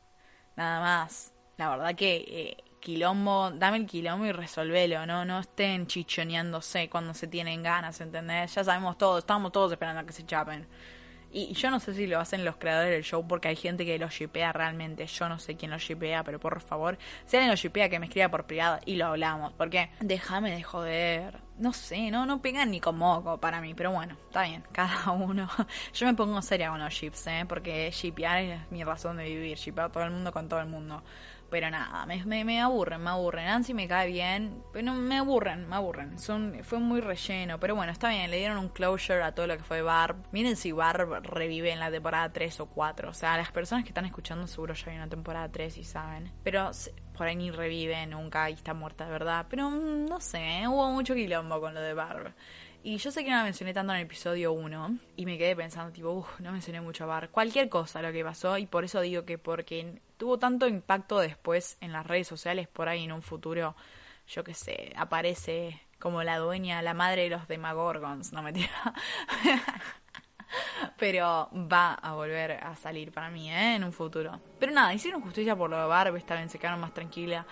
Nada 0.58 0.82
más. 0.82 1.34
La 1.58 1.70
verdad 1.70 1.96
que 1.96 2.16
eh, 2.28 2.64
quilombo, 2.82 3.52
dame 3.52 3.78
el 3.78 3.86
quilombo 3.86 4.26
y 4.26 4.32
resolvelo, 4.32 5.06
¿no? 5.06 5.24
No 5.24 5.40
estén 5.40 5.88
chichoneándose 5.88 6.90
cuando 6.90 7.14
se 7.14 7.28
tienen 7.28 7.64
ganas, 7.64 8.02
¿entendés? 8.02 8.54
Ya 8.56 8.64
sabemos 8.64 8.98
todos, 8.98 9.20
estamos 9.20 9.52
todos 9.52 9.72
esperando 9.72 10.02
a 10.02 10.06
que 10.06 10.12
se 10.12 10.26
chapen. 10.26 10.68
Y 11.32 11.54
yo 11.54 11.70
no 11.72 11.80
sé 11.80 11.94
si 11.94 12.08
lo 12.08 12.20
hacen 12.20 12.44
los 12.44 12.58
creadores 12.58 12.92
del 12.92 13.04
show 13.04 13.26
porque 13.26 13.48
hay 13.48 13.56
gente 13.56 13.86
que 13.86 13.98
lo 13.98 14.10
shipea 14.10 14.52
realmente. 14.52 15.06
Yo 15.08 15.30
no 15.30 15.40
sé 15.40 15.56
quién 15.56 15.72
lo 15.72 15.78
shipea, 15.78 16.24
pero 16.24 16.40
por 16.40 16.60
favor, 16.62 16.98
si 17.26 17.38
alguien 17.38 17.50
lo 17.50 17.56
shipea 17.56 17.90
que 17.90 18.00
me 18.00 18.08
escriba 18.08 18.30
por 18.30 18.46
privado 18.46 18.80
y 18.86 18.96
lo 18.96 19.08
hablamos. 19.08 19.54
Porque 19.54 19.90
déjame 20.02 20.52
de 20.52 20.64
joder. 20.64 21.40
No 21.62 21.74
sé, 21.74 22.10
no, 22.10 22.26
no 22.26 22.42
pegan 22.42 22.72
ni 22.72 22.80
con 22.80 22.98
moco 22.98 23.38
para 23.38 23.62
mí, 23.62 23.76
pero 23.76 23.92
bueno, 23.92 24.18
está 24.26 24.42
bien, 24.42 24.64
cada 24.72 25.12
uno. 25.12 25.48
Yo 25.94 26.08
me 26.08 26.16
pongo 26.16 26.42
seria 26.42 26.72
con 26.72 26.80
los 26.80 26.92
ships, 26.92 27.28
¿eh? 27.28 27.46
Porque 27.48 27.92
shipear 27.92 28.38
es 28.40 28.72
mi 28.72 28.84
razón 28.84 29.18
de 29.18 29.26
vivir, 29.26 29.60
shipear 29.60 29.92
todo 29.92 30.04
el 30.04 30.10
mundo 30.10 30.32
con 30.32 30.50
todo 30.50 30.60
el 30.60 30.66
mundo. 30.66 31.04
Pero 31.52 31.70
nada, 31.70 32.08
me, 32.08 32.26
me, 32.26 32.44
me, 32.46 32.62
aburren, 32.62 33.04
me 33.04 33.12
aburren. 33.12 33.46
Nancy 33.46 33.76
me 33.76 33.88
cae 33.88 34.08
bien, 34.08 34.64
pero 34.74 34.94
me 34.94 35.18
aburren, 35.18 35.70
me 35.70 35.76
aburren. 35.76 36.18
Son, 36.18 36.58
fue 36.64 36.80
muy 36.80 37.00
relleno, 37.00 37.60
pero 37.60 37.76
bueno, 37.76 37.92
está 37.92 38.10
bien. 38.10 38.32
Le 38.32 38.38
dieron 38.38 38.58
un 38.58 38.70
closure 38.70 39.22
a 39.22 39.36
todo 39.36 39.46
lo 39.46 39.58
que 39.58 39.64
fue 39.64 39.84
Barb. 39.84 40.16
Miren 40.32 40.56
si 40.56 40.72
Barb 40.72 41.22
revive 41.24 41.72
en 41.72 41.80
la 41.80 41.92
temporada 41.92 42.32
3 42.32 42.62
o 42.62 42.66
4. 42.68 43.10
O 43.10 43.14
sea, 43.14 43.38
las 43.38 43.52
personas 43.52 43.84
que 43.84 43.90
están 43.90 44.06
escuchando 44.06 44.48
seguro 44.48 44.74
ya 44.74 44.92
hay 44.92 44.98
una 44.98 45.10
temporada 45.10 45.52
3 45.52 45.78
y 45.78 45.84
saben. 45.84 46.32
Pero 46.42 46.72
por 47.22 47.28
ahí 47.28 47.36
ni 47.36 47.52
revive 47.52 48.08
nunca 48.08 48.50
y 48.50 48.54
está 48.54 48.74
muerta 48.74 49.06
de 49.06 49.12
verdad. 49.12 49.46
Pero 49.48 49.70
mm, 49.70 50.08
no 50.08 50.20
sé, 50.20 50.64
hubo 50.68 50.90
mucho 50.90 51.14
quilombo 51.14 51.62
con 51.62 51.76
lo 51.76 51.80
de 51.80 51.94
Barb. 51.94 52.34
Y 52.82 52.98
yo 52.98 53.12
sé 53.12 53.24
que 53.24 53.30
no 53.30 53.36
la 53.36 53.44
mencioné 53.44 53.76
tanto 53.76 53.94
en 53.94 54.00
el 54.00 54.06
episodio 54.08 54.52
1 54.54 54.98
y 55.18 55.28
me 55.28 55.38
quedé 55.38 55.56
pensando, 55.56 55.92
tipo, 55.92 56.10
uff, 56.10 56.40
no 56.40 56.52
mencioné 56.52 56.82
mucho 56.82 57.04
a 57.04 57.08
Bar. 57.08 57.30
Cualquier 57.30 57.70
cosa 57.70 58.02
lo 58.02 58.12
que 58.12 58.24
pasó 58.24 58.58
y 58.58 58.66
por 58.66 58.86
eso 58.86 59.02
digo 59.02 59.24
que 59.24 59.38
porque 59.38 60.02
tuvo 60.18 60.40
tanto 60.40 60.68
impacto 60.68 61.20
después 61.20 61.78
en 61.80 61.92
las 61.92 62.08
redes 62.08 62.28
sociales, 62.28 62.68
por 62.68 62.90
ahí 62.90 63.04
en 63.04 63.12
un 63.12 63.22
futuro, 63.22 63.76
yo 64.28 64.44
qué 64.44 64.56
sé, 64.56 64.92
aparece 64.96 65.80
como 66.00 66.24
la 66.24 66.40
dueña, 66.40 66.82
la 66.82 66.96
madre 66.96 67.22
de 67.22 67.30
los 67.30 67.48
Demagorgons, 67.48 68.34
no 68.34 68.42
me 68.42 68.52
tira. 68.52 68.96
Pero 70.98 71.50
va 71.54 71.94
a 71.94 72.14
volver 72.14 72.52
a 72.52 72.76
salir 72.76 73.12
para 73.12 73.30
mí, 73.30 73.52
¿eh? 73.52 73.76
En 73.76 73.84
un 73.84 73.94
futuro. 73.94 74.40
Pero 74.60 74.72
nada, 74.72 74.94
hicieron 74.94 75.22
justicia 75.22 75.56
por 75.56 75.70
lo 75.70 75.78
de 75.78 75.86
Barb, 75.86 76.16
esta 76.16 76.36
vez 76.36 76.52
se 76.52 76.60
quedaron 76.60 76.80
más 76.80 76.94
tranquila. 76.94 77.46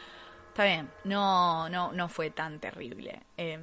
Está 0.47 0.63
bien, 0.65 0.89
no, 1.05 1.69
no, 1.69 1.91
no 1.91 2.09
fue 2.09 2.31
tan 2.31 2.59
terrible. 2.59 3.21
Eh, 3.37 3.57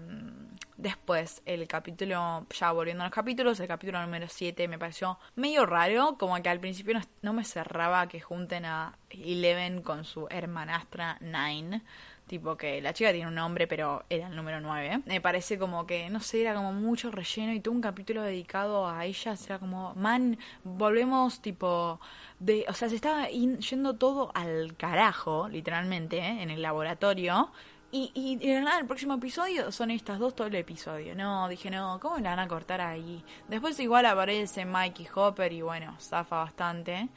Después, 0.77 1.40
el 1.46 1.66
capítulo, 1.66 2.46
ya 2.51 2.70
volviendo 2.70 3.03
a 3.03 3.07
los 3.07 3.14
capítulos, 3.14 3.59
el 3.61 3.66
capítulo 3.66 4.03
número 4.03 4.27
7 4.29 4.68
me 4.68 4.79
pareció 4.79 5.18
medio 5.35 5.64
raro, 5.64 6.16
como 6.18 6.40
que 6.42 6.51
al 6.51 6.61
principio 6.61 7.01
no, 7.22 7.33
me 7.33 7.44
cerraba 7.44 8.07
que 8.09 8.20
junten 8.20 8.66
a 8.66 8.99
Eleven 9.09 9.81
con 9.81 10.05
su 10.05 10.27
hermanastra 10.29 11.16
Nine. 11.20 11.83
Tipo 12.26 12.56
que 12.56 12.80
la 12.80 12.92
chica 12.92 13.12
tiene 13.12 13.28
un 13.28 13.36
nombre, 13.36 13.68
pero 13.68 14.04
era 14.10 14.26
el 14.26 14.34
número 14.34 14.60
9. 14.60 15.02
Me 15.06 15.20
parece 15.20 15.58
como 15.58 15.86
que, 15.86 16.10
no 16.10 16.18
sé, 16.18 16.40
era 16.40 16.54
como 16.54 16.72
mucho 16.72 17.10
relleno 17.12 17.52
y 17.52 17.60
todo 17.60 17.72
un 17.72 17.80
capítulo 17.80 18.22
dedicado 18.22 18.88
a 18.88 19.04
ella. 19.04 19.34
Era 19.44 19.58
como, 19.60 19.94
man, 19.94 20.36
volvemos 20.64 21.40
tipo 21.40 22.00
de... 22.40 22.64
O 22.68 22.72
sea, 22.72 22.88
se 22.88 22.96
estaba 22.96 23.28
yendo 23.28 23.94
todo 23.94 24.32
al 24.34 24.76
carajo, 24.76 25.48
literalmente, 25.48 26.18
¿eh? 26.18 26.42
en 26.42 26.50
el 26.50 26.62
laboratorio. 26.62 27.52
Y, 27.92 28.10
y, 28.14 28.46
nada, 28.60 28.80
el 28.80 28.86
próximo 28.86 29.14
episodio 29.14 29.70
son 29.70 29.92
estas 29.92 30.18
dos 30.18 30.34
todo 30.34 30.48
el 30.48 30.54
episodio. 30.56 31.14
No, 31.14 31.48
dije, 31.48 31.70
no, 31.70 32.00
¿cómo 32.00 32.18
la 32.18 32.30
van 32.30 32.40
a 32.40 32.48
cortar 32.48 32.80
ahí? 32.80 33.24
Después 33.48 33.78
igual 33.78 34.04
aparece 34.06 34.64
Mikey 34.64 35.06
Hopper 35.14 35.52
y 35.52 35.62
bueno, 35.62 35.96
zafa 36.00 36.38
bastante. 36.38 37.08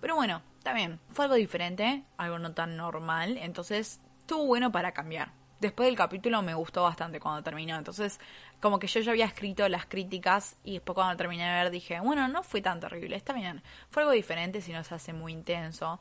Pero 0.00 0.16
bueno, 0.16 0.42
también, 0.62 0.98
fue 1.12 1.26
algo 1.26 1.36
diferente, 1.36 2.04
algo 2.16 2.38
no 2.38 2.52
tan 2.52 2.76
normal. 2.76 3.36
Entonces, 3.36 4.00
estuvo 4.24 4.46
bueno 4.46 4.72
para 4.72 4.92
cambiar. 4.92 5.32
Después 5.60 5.86
del 5.86 5.96
capítulo 5.96 6.40
me 6.40 6.54
gustó 6.54 6.82
bastante 6.82 7.20
cuando 7.20 7.42
terminó. 7.42 7.76
Entonces, 7.76 8.18
como 8.58 8.78
que 8.78 8.86
yo 8.86 9.00
ya 9.00 9.10
había 9.12 9.26
escrito 9.26 9.68
las 9.68 9.84
críticas 9.84 10.56
y 10.64 10.74
después 10.74 10.94
cuando 10.94 11.14
terminé 11.16 11.46
de 11.46 11.62
ver 11.62 11.70
dije, 11.70 12.00
bueno, 12.00 12.26
no 12.28 12.42
fue 12.42 12.62
tan 12.62 12.80
terrible, 12.80 13.16
está 13.16 13.34
bien. 13.34 13.62
Fue 13.90 14.02
algo 14.02 14.12
diferente 14.12 14.62
si 14.62 14.72
no 14.72 14.82
se 14.82 14.94
hace 14.94 15.12
muy 15.12 15.32
intenso. 15.32 16.00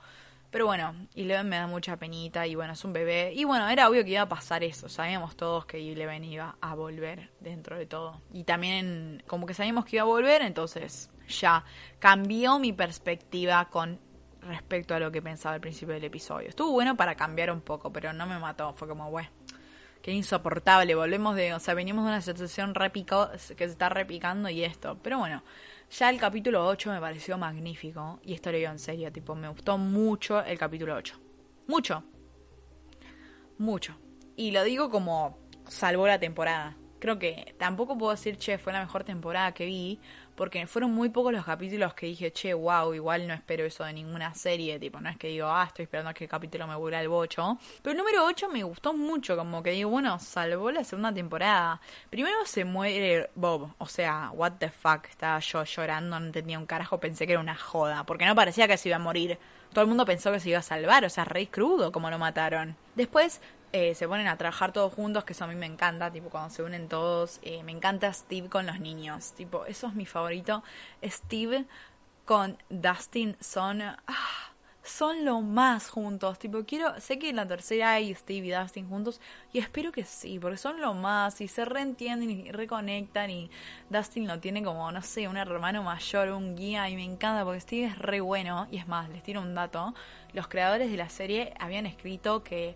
Pero 0.51 0.67
bueno, 0.67 0.95
Eleven 1.15 1.49
me 1.49 1.57
da 1.57 1.67
mucha 1.67 1.97
penita 1.97 2.47
y 2.47 2.55
bueno, 2.55 2.73
es 2.73 2.85
un 2.85 2.93
bebé. 2.93 3.33
Y 3.35 3.43
bueno, 3.43 3.67
era 3.67 3.89
obvio 3.89 4.05
que 4.05 4.11
iba 4.11 4.21
a 4.21 4.29
pasar 4.29 4.63
eso. 4.63 4.87
Sabíamos 4.87 5.35
todos 5.35 5.65
que 5.65 5.77
Eleven 5.91 6.23
iba 6.23 6.55
a 6.61 6.75
volver 6.75 7.31
dentro 7.41 7.77
de 7.77 7.87
todo. 7.87 8.21
Y 8.31 8.45
también 8.45 9.21
como 9.27 9.45
que 9.45 9.53
sabíamos 9.53 9.83
que 9.83 9.97
iba 9.97 10.03
a 10.03 10.05
volver, 10.05 10.43
entonces 10.43 11.09
ya 11.27 11.65
cambió 11.99 12.59
mi 12.59 12.71
perspectiva 12.71 13.65
con 13.69 13.99
respecto 14.43 14.95
a 14.95 14.99
lo 14.99 15.11
que 15.11 15.21
pensaba 15.21 15.55
al 15.55 15.61
principio 15.61 15.93
del 15.93 16.03
episodio. 16.03 16.49
Estuvo 16.49 16.71
bueno 16.71 16.95
para 16.95 17.15
cambiar 17.15 17.51
un 17.51 17.61
poco, 17.61 17.91
pero 17.91 18.13
no 18.13 18.25
me 18.27 18.39
mató. 18.39 18.73
Fue 18.73 18.87
como, 18.87 19.09
bueno, 19.09 19.29
qué 20.01 20.11
insoportable. 20.11 20.95
Volvemos 20.95 21.35
de, 21.35 21.53
o 21.53 21.59
sea, 21.59 21.73
venimos 21.73 22.05
de 22.05 22.11
una 22.11 22.21
situación 22.21 22.75
repico, 22.75 23.29
que 23.31 23.65
se 23.65 23.71
está 23.71 23.89
repicando 23.89 24.49
y 24.49 24.63
esto. 24.63 24.99
Pero 25.01 25.19
bueno, 25.19 25.43
ya 25.89 26.09
el 26.09 26.19
capítulo 26.19 26.65
8 26.67 26.91
me 26.91 26.99
pareció 26.99 27.37
magnífico. 27.37 28.19
Y 28.23 28.33
esto 28.33 28.51
lo 28.51 28.57
digo 28.57 28.71
en 28.71 28.79
serio, 28.79 29.11
tipo, 29.11 29.35
me 29.35 29.47
gustó 29.47 29.77
mucho 29.77 30.43
el 30.43 30.57
capítulo 30.57 30.95
8. 30.95 31.19
Mucho. 31.67 32.03
Mucho. 33.57 33.97
Y 34.35 34.51
lo 34.51 34.63
digo 34.63 34.89
como 34.89 35.37
salvó 35.67 36.07
la 36.07 36.19
temporada. 36.19 36.77
Creo 36.99 37.19
que 37.19 37.55
tampoco 37.57 37.97
puedo 37.97 38.11
decir, 38.11 38.37
che, 38.37 38.57
fue 38.57 38.73
la 38.73 38.79
mejor 38.79 39.03
temporada 39.03 39.53
que 39.53 39.65
vi, 39.65 39.99
porque 40.35 40.65
fueron 40.67 40.91
muy 40.91 41.09
pocos 41.09 41.31
los 41.31 41.45
capítulos 41.45 41.93
que 41.93 42.07
dije, 42.07 42.31
che, 42.31 42.53
wow, 42.53 42.93
igual 42.93 43.27
no 43.27 43.33
espero 43.33 43.65
eso 43.65 43.83
de 43.83 43.93
ninguna 43.93 44.33
serie, 44.33 44.79
tipo, 44.79 44.99
no 44.99 45.09
es 45.09 45.17
que 45.17 45.27
digo, 45.27 45.47
ah, 45.47 45.65
estoy 45.67 45.83
esperando 45.83 46.09
a 46.09 46.13
que 46.13 46.25
el 46.25 46.29
capítulo 46.29 46.67
me 46.67 46.75
vuelva 46.75 47.01
el 47.01 47.09
bocho. 47.09 47.57
Pero 47.81 47.91
el 47.91 47.97
número 47.97 48.25
8 48.25 48.49
me 48.49 48.63
gustó 48.63 48.93
mucho, 48.93 49.37
como 49.37 49.61
que 49.61 49.71
digo, 49.71 49.89
bueno, 49.89 50.19
salvó 50.19 50.71
la 50.71 50.83
segunda 50.83 51.13
temporada. 51.13 51.79
Primero 52.09 52.45
se 52.45 52.65
muere 52.65 53.29
Bob, 53.35 53.73
o 53.77 53.85
sea, 53.85 54.31
what 54.33 54.53
the 54.59 54.69
fuck, 54.69 55.05
estaba 55.09 55.39
yo 55.39 55.63
llorando, 55.63 56.19
no 56.19 56.25
entendía 56.25 56.57
un 56.57 56.65
carajo, 56.65 56.99
pensé 56.99 57.25
que 57.25 57.33
era 57.33 57.41
una 57.41 57.55
joda, 57.55 58.05
porque 58.05 58.25
no 58.25 58.35
parecía 58.35 58.67
que 58.67 58.77
se 58.77 58.89
iba 58.89 58.95
a 58.95 58.99
morir. 58.99 59.37
Todo 59.71 59.81
el 59.81 59.87
mundo 59.87 60.05
pensó 60.05 60.31
que 60.31 60.39
se 60.39 60.49
iba 60.49 60.59
a 60.59 60.63
salvar, 60.63 61.03
o 61.05 61.09
sea, 61.09 61.25
rey 61.25 61.47
crudo 61.47 61.91
como 61.91 62.09
lo 62.09 62.19
mataron. 62.19 62.75
Después 62.95 63.41
eh, 63.73 63.95
se 63.95 64.07
ponen 64.07 64.27
a 64.27 64.37
trabajar 64.37 64.71
todos 64.71 64.93
juntos, 64.93 65.23
que 65.23 65.33
eso 65.33 65.45
a 65.45 65.47
mí 65.47 65.55
me 65.55 65.65
encanta, 65.65 66.11
tipo 66.11 66.29
cuando 66.29 66.51
se 66.51 66.61
unen 66.61 66.87
todos, 66.87 67.39
eh, 67.41 67.63
me 67.63 67.71
encanta 67.71 68.13
Steve 68.13 68.47
con 68.47 68.67
los 68.67 68.79
niños, 68.79 69.33
tipo, 69.33 69.65
eso 69.65 69.87
es 69.87 69.95
mi 69.95 70.05
favorito, 70.05 70.63
Steve 71.03 71.65
con 72.25 72.57
Dustin 72.69 73.35
son, 73.39 73.81
ah, 73.81 74.53
son 74.83 75.25
lo 75.25 75.41
más 75.41 75.89
juntos. 75.89 76.37
Tipo, 76.39 76.63
quiero, 76.65 76.99
sé 76.99 77.17
que 77.17 77.29
en 77.29 77.37
la 77.37 77.47
tercera 77.47 77.93
hay 77.93 78.13
Steve 78.13 78.47
y 78.47 78.51
Dustin 78.51 78.87
juntos 78.87 79.19
y 79.51 79.59
espero 79.59 79.91
que 79.91 80.03
sí, 80.05 80.39
porque 80.39 80.57
son 80.57 80.79
lo 80.79 80.93
más 80.93 81.41
y 81.41 81.47
se 81.47 81.65
reentienden 81.65 82.29
y 82.29 82.51
reconectan 82.51 83.31
y 83.31 83.49
Dustin 83.89 84.27
lo 84.27 84.39
tiene 84.39 84.63
como, 84.63 84.91
no 84.91 85.01
sé, 85.01 85.27
un 85.27 85.37
hermano 85.37 85.83
mayor, 85.83 86.29
un 86.29 86.55
guía 86.55 86.89
y 86.89 86.95
me 86.95 87.03
encanta 87.03 87.43
porque 87.43 87.61
Steve 87.61 87.87
es 87.87 87.97
re 87.97 88.21
bueno 88.21 88.67
y 88.71 88.77
es 88.77 88.87
más, 88.87 89.09
les 89.09 89.23
tiro 89.23 89.41
un 89.41 89.55
dato. 89.55 89.93
Los 90.33 90.47
creadores 90.47 90.91
de 90.91 90.97
la 90.97 91.09
serie 91.09 91.53
habían 91.59 91.85
escrito 91.85 92.43
que 92.43 92.75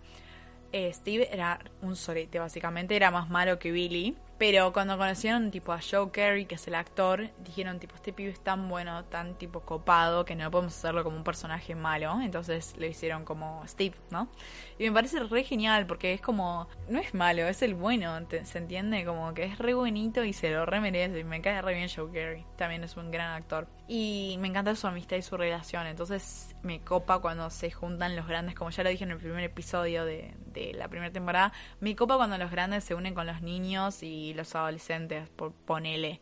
eh, 0.72 0.92
Steve 0.94 1.30
era 1.32 1.60
un 1.82 1.96
sorete, 1.96 2.40
básicamente, 2.40 2.96
era 2.96 3.12
más 3.12 3.30
malo 3.30 3.60
que 3.60 3.72
Billy. 3.72 4.16
Pero 4.38 4.72
cuando 4.72 4.98
conocieron 4.98 5.50
tipo 5.50 5.74
a 5.74 5.80
Joe 5.82 6.12
Carey, 6.12 6.46
que 6.46 6.56
es 6.56 6.68
el 6.68 6.76
actor, 6.76 7.32
dijeron 7.40 7.80
tipo, 7.80 7.96
este 7.96 8.14
pibe 8.14 8.30
es 8.30 8.40
tan 8.40 8.70
bueno, 8.70 9.04
tan 9.06 9.34
tipo 9.36 9.62
copado, 9.62 10.26
que 10.26 10.36
no 10.36 10.52
podemos 10.52 10.78
hacerlo 10.78 11.04
como 11.04 11.18
un 11.18 11.24
personaje 11.24 11.74
malo. 11.74 12.20
Entonces 12.22 12.76
lo 12.78 12.86
hicieron 12.86 13.26
como 13.26 13.66
Steve, 13.68 13.96
¿no? 14.12 14.30
Y 14.78 14.84
me 14.84 14.92
parece 14.92 15.20
re 15.24 15.44
genial, 15.44 15.88
porque 15.88 16.14
es 16.14 16.22
como, 16.22 16.68
no 16.88 17.00
es 17.00 17.16
malo, 17.16 17.48
es 17.48 17.64
el 17.64 17.74
bueno, 17.74 18.16
¿se 18.44 18.58
entiende? 18.60 19.06
Como 19.06 19.34
que 19.34 19.46
es 19.46 19.58
re 19.58 19.74
bonito 19.74 20.24
y 20.24 20.34
se 20.34 20.52
lo 20.52 20.68
re 20.68 20.82
merece. 20.82 21.24
Me 21.24 21.42
cae 21.42 21.62
re 21.64 21.74
bien 21.74 21.90
Joe 21.94 22.12
Carey, 22.12 22.46
también 22.58 22.84
es 22.84 22.96
un 22.96 23.10
gran 23.10 23.34
actor. 23.34 23.68
Y 23.88 24.38
me 24.40 24.50
encanta 24.50 24.76
su 24.76 24.86
amistad 24.86 25.18
y 25.18 25.22
su 25.22 25.38
relación, 25.38 25.88
entonces 25.88 26.56
me 26.62 26.82
copa 26.82 27.20
cuando 27.20 27.50
se 27.50 27.72
juntan 27.72 28.16
los 28.16 28.28
grandes, 28.28 28.54
como 28.54 28.70
ya 28.70 28.84
lo 28.84 28.90
dije 28.90 29.06
en 29.06 29.12
el 29.12 29.18
primer 29.18 29.44
episodio 29.46 30.04
de, 30.06 30.36
de 30.48 30.74
la 30.74 30.90
primera 30.90 31.12
temporada, 31.12 31.54
me 31.80 31.96
copa 31.96 32.18
cuando 32.18 32.38
los 32.38 32.52
grandes 32.52 32.84
se 32.84 32.96
unen 32.96 33.14
con 33.14 33.26
los 33.26 33.42
niños 33.42 34.04
y 34.04 34.27
los 34.34 34.56
adolescentes, 34.56 35.30
por 35.30 35.52
ponele. 35.52 36.22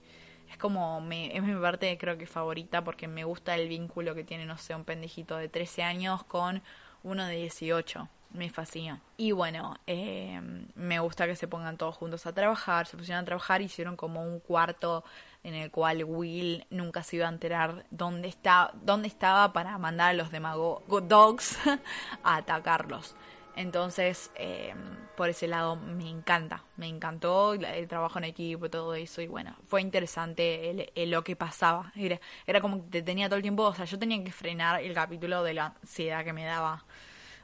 Es 0.50 0.58
como, 0.58 1.02
me, 1.02 1.36
es 1.36 1.44
mi 1.44 1.60
parte 1.60 1.98
creo 1.98 2.18
que 2.18 2.28
favorita 2.28 2.84
porque 2.84 3.08
me 3.08 3.24
gusta 3.24 3.56
el 3.56 3.68
vínculo 3.68 4.16
que 4.16 4.24
tiene, 4.24 4.46
no 4.46 4.58
sé, 4.58 4.76
un 4.76 4.86
pendejito 4.86 5.38
de 5.38 5.50
13 5.50 5.84
años 5.84 6.24
con 6.24 6.62
uno 7.04 7.26
de 7.26 7.36
18. 7.36 8.08
Me 8.32 8.50
fascina. 8.50 9.02
Y 9.16 9.32
bueno, 9.32 9.78
eh, 9.88 10.42
me 10.76 11.00
gusta 11.00 11.26
que 11.26 11.38
se 11.38 11.48
pongan 11.48 11.78
todos 11.78 11.96
juntos 11.96 12.26
a 12.26 12.34
trabajar. 12.34 12.86
Se 12.86 12.98
pusieron 12.98 13.24
a 13.24 13.26
trabajar, 13.26 13.62
hicieron 13.62 13.96
como 13.96 14.24
un 14.24 14.40
cuarto 14.42 15.06
en 15.44 15.54
el 15.54 15.72
cual 15.72 16.04
Will 16.04 16.66
nunca 16.70 17.04
se 17.04 17.18
iba 17.18 17.28
a 17.28 17.30
enterar 17.30 17.86
dónde, 17.92 18.28
está, 18.28 18.72
dónde 18.82 19.08
estaba 19.08 19.54
para 19.54 19.78
mandar 19.78 20.10
a 20.10 20.14
los 20.14 20.32
Demago 20.32 20.84
Dogs 20.88 21.58
a 22.24 22.38
atacarlos. 22.38 23.16
Entonces, 23.56 24.32
eh, 24.36 24.74
por 25.16 25.30
ese 25.30 25.48
lado 25.48 25.76
me 25.76 26.10
encanta, 26.10 26.64
me 26.78 26.88
encantó 26.88 27.54
el 27.54 27.88
trabajo 27.88 28.20
en 28.20 28.26
equipo 28.26 28.70
todo 28.70 28.96
eso. 28.96 29.22
Y 29.22 29.28
bueno, 29.28 29.56
fue 29.68 29.82
interesante 29.82 30.92
lo 30.96 31.24
que 31.24 31.36
pasaba. 31.36 31.92
Era, 31.96 32.20
era 32.48 32.62
como 32.62 32.84
que 32.84 32.90
te 32.90 33.02
tenía 33.02 33.28
todo 33.28 33.38
el 33.38 33.42
tiempo, 33.42 33.64
o 33.64 33.74
sea, 33.74 33.86
yo 33.86 33.98
tenía 33.98 34.24
que 34.24 34.32
frenar 34.32 34.82
el 34.82 34.94
capítulo 34.94 35.44
de 35.44 35.54
la 35.54 35.76
ansiedad 35.82 36.24
que 36.24 36.34
me 36.34 36.46
daba 36.46 36.86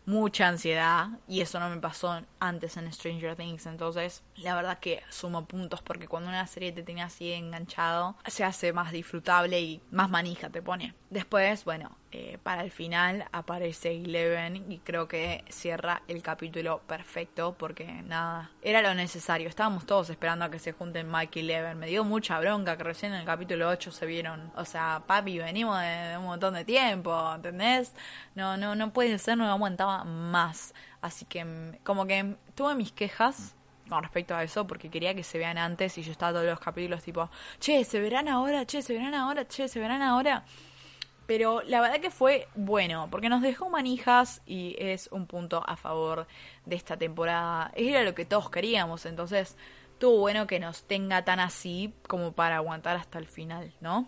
mucha 0.05 0.47
ansiedad 0.47 1.09
y 1.27 1.41
eso 1.41 1.59
no 1.59 1.69
me 1.69 1.77
pasó 1.77 2.21
antes 2.39 2.77
en 2.77 2.91
Stranger 2.91 3.35
Things. 3.35 3.65
Entonces, 3.65 4.23
la 4.35 4.55
verdad 4.55 4.79
que 4.79 5.03
sumo 5.09 5.45
puntos 5.45 5.81
porque 5.81 6.07
cuando 6.07 6.29
una 6.29 6.47
serie 6.47 6.71
te 6.71 6.83
tiene 6.83 7.03
así 7.03 7.31
enganchado, 7.31 8.15
se 8.27 8.43
hace 8.43 8.73
más 8.73 8.91
disfrutable 8.91 9.61
y 9.61 9.81
más 9.91 10.09
manija 10.09 10.49
te 10.49 10.61
pone. 10.61 10.95
Después, 11.09 11.65
bueno, 11.65 11.97
eh, 12.13 12.37
para 12.43 12.63
el 12.63 12.71
final 12.71 13.25
aparece 13.31 13.91
Eleven 13.95 14.69
y 14.69 14.79
creo 14.79 15.07
que 15.07 15.45
cierra 15.49 16.01
el 16.09 16.21
capítulo 16.21 16.81
perfecto 16.85 17.55
porque 17.57 17.85
nada, 17.85 18.51
era 18.61 18.81
lo 18.81 18.93
necesario. 18.93 19.47
Estábamos 19.47 19.85
todos 19.85 20.09
esperando 20.09 20.43
a 20.43 20.51
que 20.51 20.59
se 20.59 20.73
junten 20.73 21.09
Mike 21.09 21.39
y 21.39 21.43
Eleven. 21.43 21.79
Me 21.79 21.87
dio 21.87 22.03
mucha 22.03 22.37
bronca 22.39 22.75
que 22.77 22.83
recién 22.83 23.13
en 23.13 23.21
el 23.21 23.25
capítulo 23.25 23.69
8 23.69 23.91
se 23.91 24.05
vieron. 24.05 24.51
O 24.55 24.65
sea, 24.65 25.03
papi, 25.07 25.37
venimos 25.37 25.79
de, 25.79 26.17
un 26.17 26.25
montón 26.25 26.53
de 26.53 26.65
tiempo, 26.65 27.33
¿entendés? 27.33 27.93
No, 28.35 28.57
no, 28.57 28.75
no 28.75 28.91
puede 28.91 29.17
ser, 29.17 29.37
no 29.37 29.49
aguantaba 29.49 30.03
más. 30.03 30.73
Así 31.01 31.23
que 31.25 31.79
como 31.83 32.05
que 32.07 32.35
tuve 32.55 32.75
mis 32.75 32.91
quejas 32.91 33.55
con 33.87 34.03
respecto 34.03 34.35
a 34.35 34.43
eso 34.43 34.67
porque 34.67 34.89
quería 34.89 35.15
que 35.15 35.23
se 35.23 35.37
vean 35.37 35.57
antes 35.57 35.97
y 35.97 36.03
yo 36.03 36.11
estaba 36.11 36.33
todos 36.33 36.45
los 36.45 36.59
capítulos 36.59 37.03
tipo, 37.03 37.29
che, 37.59 37.83
se 37.85 37.99
verán 37.99 38.27
ahora, 38.27 38.65
che, 38.65 38.81
se 38.81 38.93
verán 38.93 39.13
ahora, 39.13 39.47
che, 39.47 39.67
se 39.67 39.79
verán 39.79 40.01
ahora. 40.01 40.43
Pero 41.27 41.61
la 41.61 41.81
verdad 41.81 41.99
que 41.99 42.11
fue 42.11 42.47
bueno, 42.55 43.07
porque 43.09 43.29
nos 43.29 43.41
dejó 43.41 43.69
manijas 43.69 44.41
y 44.45 44.75
es 44.79 45.07
un 45.11 45.27
punto 45.27 45.63
a 45.65 45.77
favor 45.77 46.27
de 46.65 46.75
esta 46.75 46.97
temporada. 46.97 47.71
Era 47.75 48.03
lo 48.03 48.15
que 48.15 48.25
todos 48.25 48.49
queríamos, 48.49 49.05
entonces 49.05 49.55
estuvo 49.93 50.17
bueno 50.17 50.47
que 50.47 50.59
nos 50.59 50.83
tenga 50.83 51.23
tan 51.23 51.39
así 51.39 51.93
como 52.07 52.33
para 52.33 52.57
aguantar 52.57 52.97
hasta 52.97 53.19
el 53.19 53.27
final, 53.27 53.71
¿no? 53.81 54.07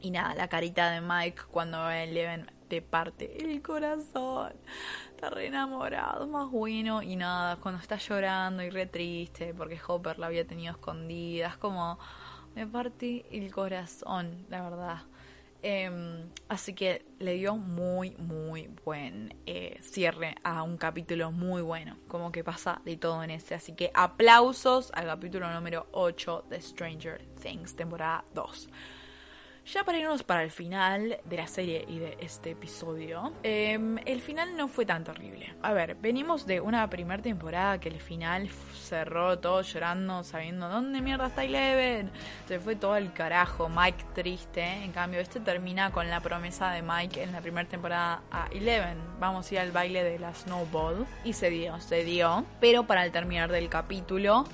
Y 0.00 0.10
nada, 0.12 0.34
la 0.34 0.48
carita 0.48 0.90
de 0.90 1.02
Mike 1.02 1.42
cuando 1.50 1.90
Eleven 1.90 2.50
te 2.70 2.80
parte 2.80 3.42
el 3.42 3.60
corazón. 3.60 4.52
Está 5.10 5.28
re 5.28 5.48
enamorado, 5.48 6.26
más 6.26 6.50
bueno. 6.50 7.02
Y 7.02 7.16
nada, 7.16 7.56
cuando 7.56 7.80
está 7.80 7.96
llorando 7.96 8.62
y 8.62 8.70
re 8.70 8.86
triste 8.86 9.52
porque 9.52 9.78
Hopper 9.86 10.18
la 10.18 10.28
había 10.28 10.46
tenido 10.46 10.72
escondida. 10.72 11.48
Es 11.48 11.56
como, 11.56 11.98
me 12.54 12.66
parte 12.66 13.26
el 13.30 13.52
corazón, 13.52 14.46
la 14.48 14.62
verdad. 14.62 15.02
Em, 15.62 16.30
así 16.48 16.74
que 16.74 17.04
le 17.18 17.34
dio 17.34 17.56
muy, 17.56 18.12
muy 18.12 18.68
buen 18.84 19.36
eh, 19.46 19.78
cierre 19.82 20.36
a 20.42 20.62
un 20.62 20.76
capítulo 20.76 21.32
muy 21.32 21.62
bueno. 21.62 21.96
Como 22.08 22.32
que 22.32 22.42
pasa 22.42 22.80
de 22.84 22.96
todo 22.96 23.22
en 23.22 23.30
ese. 23.30 23.54
Así 23.54 23.74
que 23.74 23.90
aplausos 23.94 24.90
al 24.94 25.06
capítulo 25.06 25.50
número 25.52 25.86
8 25.92 26.46
de 26.48 26.60
Stranger 26.60 27.20
Things, 27.42 27.76
temporada 27.76 28.24
2. 28.34 28.68
Ya 29.66 29.84
para 29.84 29.98
irnos 29.98 30.22
para 30.22 30.42
el 30.42 30.50
final 30.50 31.18
de 31.24 31.36
la 31.36 31.46
serie 31.46 31.84
y 31.86 31.98
de 31.98 32.16
este 32.20 32.50
episodio, 32.52 33.32
em, 33.42 33.98
el 34.06 34.20
final 34.20 34.56
no 34.56 34.68
fue 34.68 34.86
tan 34.86 35.04
terrible. 35.04 35.54
A 35.62 35.72
ver, 35.72 35.96
venimos 35.96 36.46
de 36.46 36.60
una 36.60 36.88
primera 36.88 37.22
temporada 37.22 37.78
que 37.78 37.90
el 37.90 38.00
final 38.00 38.48
cerró 38.48 39.38
todo 39.38 39.60
llorando, 39.60 40.24
sabiendo 40.24 40.68
dónde 40.68 41.02
mierda 41.02 41.26
está 41.26 41.44
Eleven. 41.44 42.10
Se 42.48 42.58
fue 42.58 42.74
todo 42.74 42.96
el 42.96 43.12
carajo, 43.12 43.68
Mike 43.68 44.04
triste. 44.14 44.64
En 44.64 44.92
cambio, 44.92 45.20
este 45.20 45.40
termina 45.40 45.92
con 45.92 46.08
la 46.08 46.20
promesa 46.20 46.72
de 46.72 46.82
Mike 46.82 47.22
en 47.22 47.32
la 47.32 47.40
primera 47.40 47.68
temporada 47.68 48.22
a 48.30 48.48
Eleven. 48.48 48.98
Vamos 49.20 49.50
a 49.50 49.54
ir 49.54 49.60
al 49.60 49.72
baile 49.72 50.02
de 50.02 50.18
la 50.18 50.34
Snowball. 50.34 51.06
Y 51.22 51.34
se 51.34 51.50
dio, 51.50 51.78
se 51.80 52.02
dio. 52.02 52.44
Pero 52.60 52.84
para 52.84 53.04
el 53.04 53.12
terminar 53.12 53.52
del 53.52 53.68
capítulo 53.68 54.46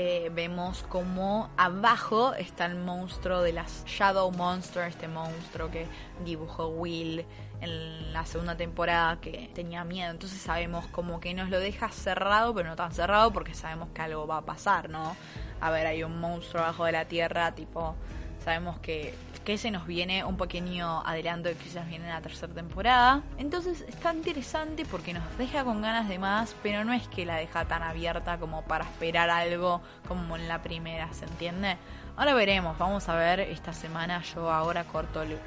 eh, 0.00 0.30
vemos 0.32 0.84
como 0.88 1.50
abajo 1.56 2.32
está 2.34 2.66
el 2.66 2.76
monstruo 2.76 3.42
de 3.42 3.52
las 3.52 3.84
Shadow 3.84 4.30
Monster, 4.30 4.84
este 4.84 5.08
monstruo 5.08 5.72
que 5.72 5.88
dibujó 6.24 6.68
Will 6.68 7.26
en 7.60 8.12
la 8.12 8.24
segunda 8.24 8.56
temporada 8.56 9.20
que 9.20 9.50
tenía 9.56 9.82
miedo. 9.82 10.12
Entonces 10.12 10.40
sabemos 10.40 10.86
como 10.86 11.18
que 11.18 11.34
nos 11.34 11.50
lo 11.50 11.58
deja 11.58 11.90
cerrado, 11.90 12.54
pero 12.54 12.68
no 12.68 12.76
tan 12.76 12.92
cerrado 12.92 13.32
porque 13.32 13.54
sabemos 13.54 13.88
que 13.92 14.00
algo 14.02 14.24
va 14.24 14.36
a 14.36 14.44
pasar, 14.44 14.88
¿no? 14.88 15.16
A 15.60 15.72
ver, 15.72 15.88
hay 15.88 16.04
un 16.04 16.20
monstruo 16.20 16.62
abajo 16.62 16.84
de 16.84 16.92
la 16.92 17.06
tierra, 17.06 17.56
tipo, 17.56 17.96
sabemos 18.44 18.78
que 18.78 19.16
que 19.48 19.56
se 19.56 19.70
nos 19.70 19.86
viene 19.86 20.24
un 20.24 20.36
pequeño 20.36 21.00
adelanto 21.06 21.48
de 21.48 21.54
que 21.54 21.70
nos 21.70 21.88
viene 21.88 22.06
la 22.06 22.20
tercera 22.20 22.52
temporada. 22.52 23.22
Entonces 23.38 23.80
está 23.88 24.12
interesante 24.12 24.84
porque 24.84 25.14
nos 25.14 25.22
deja 25.38 25.64
con 25.64 25.80
ganas 25.80 26.06
de 26.06 26.18
más, 26.18 26.54
pero 26.62 26.84
no 26.84 26.92
es 26.92 27.08
que 27.08 27.24
la 27.24 27.36
deja 27.36 27.64
tan 27.64 27.82
abierta 27.82 28.36
como 28.36 28.60
para 28.60 28.84
esperar 28.84 29.30
algo 29.30 29.80
como 30.06 30.36
en 30.36 30.48
la 30.48 30.60
primera, 30.60 31.10
¿se 31.14 31.24
entiende? 31.24 31.78
Ahora 32.18 32.34
veremos, 32.34 32.76
vamos 32.76 33.08
a 33.08 33.16
ver 33.16 33.40
esta 33.40 33.72
semana. 33.72 34.22
Yo 34.34 34.50
ahora 34.50 34.84
corto 34.84 35.22
el, 35.22 35.38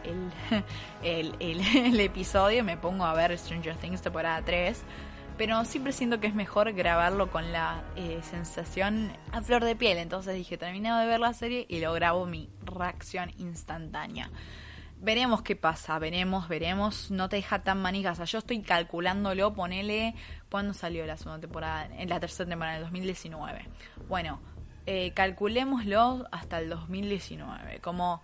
el, 1.03 1.35
el, 1.39 1.61
el 1.77 1.99
episodio, 1.99 2.63
me 2.63 2.77
pongo 2.77 3.05
a 3.05 3.13
ver 3.13 3.37
Stranger 3.37 3.75
Things 3.75 4.01
temporada 4.01 4.41
3 4.43 4.83
pero 5.41 5.65
siempre 5.65 5.91
siento 5.91 6.19
que 6.19 6.27
es 6.27 6.35
mejor 6.35 6.71
grabarlo 6.73 7.31
con 7.31 7.51
la 7.51 7.81
eh, 7.95 8.19
sensación 8.21 9.11
a 9.31 9.41
flor 9.41 9.63
de 9.63 9.75
piel. 9.75 9.97
Entonces 9.97 10.35
dije, 10.35 10.55
terminado 10.55 10.99
de 10.99 11.07
ver 11.07 11.19
la 11.19 11.33
serie 11.33 11.65
y 11.67 11.79
lo 11.79 11.93
grabo 11.93 12.27
mi 12.27 12.47
reacción 12.71 13.31
instantánea. 13.37 14.29
Veremos 14.99 15.41
qué 15.41 15.55
pasa, 15.55 15.97
veremos, 15.99 16.47
veremos. 16.47 17.09
No 17.09 17.27
te 17.27 17.37
deja 17.37 17.63
tan 17.63 17.81
manijas. 17.81 18.13
O 18.13 18.15
sea, 18.17 18.25
yo 18.25 18.39
estoy 18.39 18.61
calculándolo, 18.61 19.53
ponele 19.53 20.15
cuándo 20.49 20.73
salió 20.73 21.05
la 21.05 21.17
segunda 21.17 21.39
temporada, 21.39 21.85
en 21.97 22.07
la 22.09 22.19
tercera 22.19 22.49
temporada, 22.49 22.75
en 22.75 22.83
el 22.83 22.85
2019. 22.85 23.67
Bueno, 24.07 24.39
eh, 24.85 25.11
calculémoslo 25.13 26.27
hasta 26.31 26.59
el 26.59 26.69
2019. 26.69 27.79
Como 27.79 28.21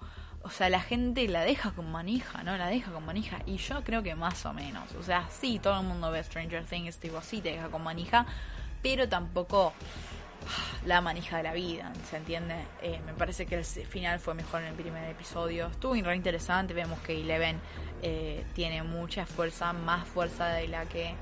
o 0.48 0.50
sea, 0.50 0.70
la 0.70 0.80
gente 0.80 1.28
la 1.28 1.42
deja 1.42 1.72
con 1.72 1.92
manija, 1.92 2.42
¿no? 2.44 2.56
La 2.58 2.68
deja 2.68 2.92
con 2.92 3.06
manija. 3.06 3.40
Y 3.46 3.58
yo 3.58 3.84
creo 3.84 4.02
que 4.02 4.16
más 4.16 4.46
o 4.46 4.54
menos. 4.54 4.94
O 4.94 5.04
sea, 5.04 5.28
sí, 5.30 5.60
todo 5.60 5.82
el 5.82 5.86
mundo 5.86 6.10
ve 6.10 6.24
Stranger 6.24 6.64
Things, 6.64 7.00
tipo, 7.00 7.20
sí 7.22 7.42
te 7.42 7.52
deja 7.52 7.68
con 7.68 7.84
manija, 7.84 8.26
pero 8.82 9.10
tampoco 9.10 9.74
la 10.86 11.02
manija 11.02 11.38
de 11.38 11.44
la 11.44 11.54
vida, 11.54 11.92
¿se 12.10 12.18
entiende? 12.18 12.56
Eh, 12.82 13.00
me 13.06 13.14
parece 13.14 13.46
que 13.46 13.56
el 13.56 13.66
final 13.66 14.20
fue 14.20 14.34
mejor 14.34 14.62
en 14.62 14.68
el 14.68 14.76
primer 14.76 15.10
episodio. 15.10 15.68
Estuvo 15.68 15.94
re 15.94 16.16
interesante, 16.16 16.74
vemos 16.74 17.00
que 17.00 17.20
Eleven 17.20 17.60
eh, 18.02 18.46
tiene 18.54 18.84
mucha 18.84 19.26
fuerza, 19.26 19.74
más 19.74 20.08
fuerza 20.08 20.48
de 20.48 20.68
la 20.68 20.86
que 20.86 21.16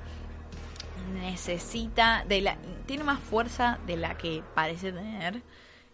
necesita, 1.13 2.23
de 2.27 2.41
la, 2.41 2.57
tiene 2.85 3.03
más 3.03 3.19
fuerza 3.19 3.79
de 3.85 3.97
la 3.97 4.17
que 4.17 4.43
parece 4.53 4.91
tener 4.91 5.41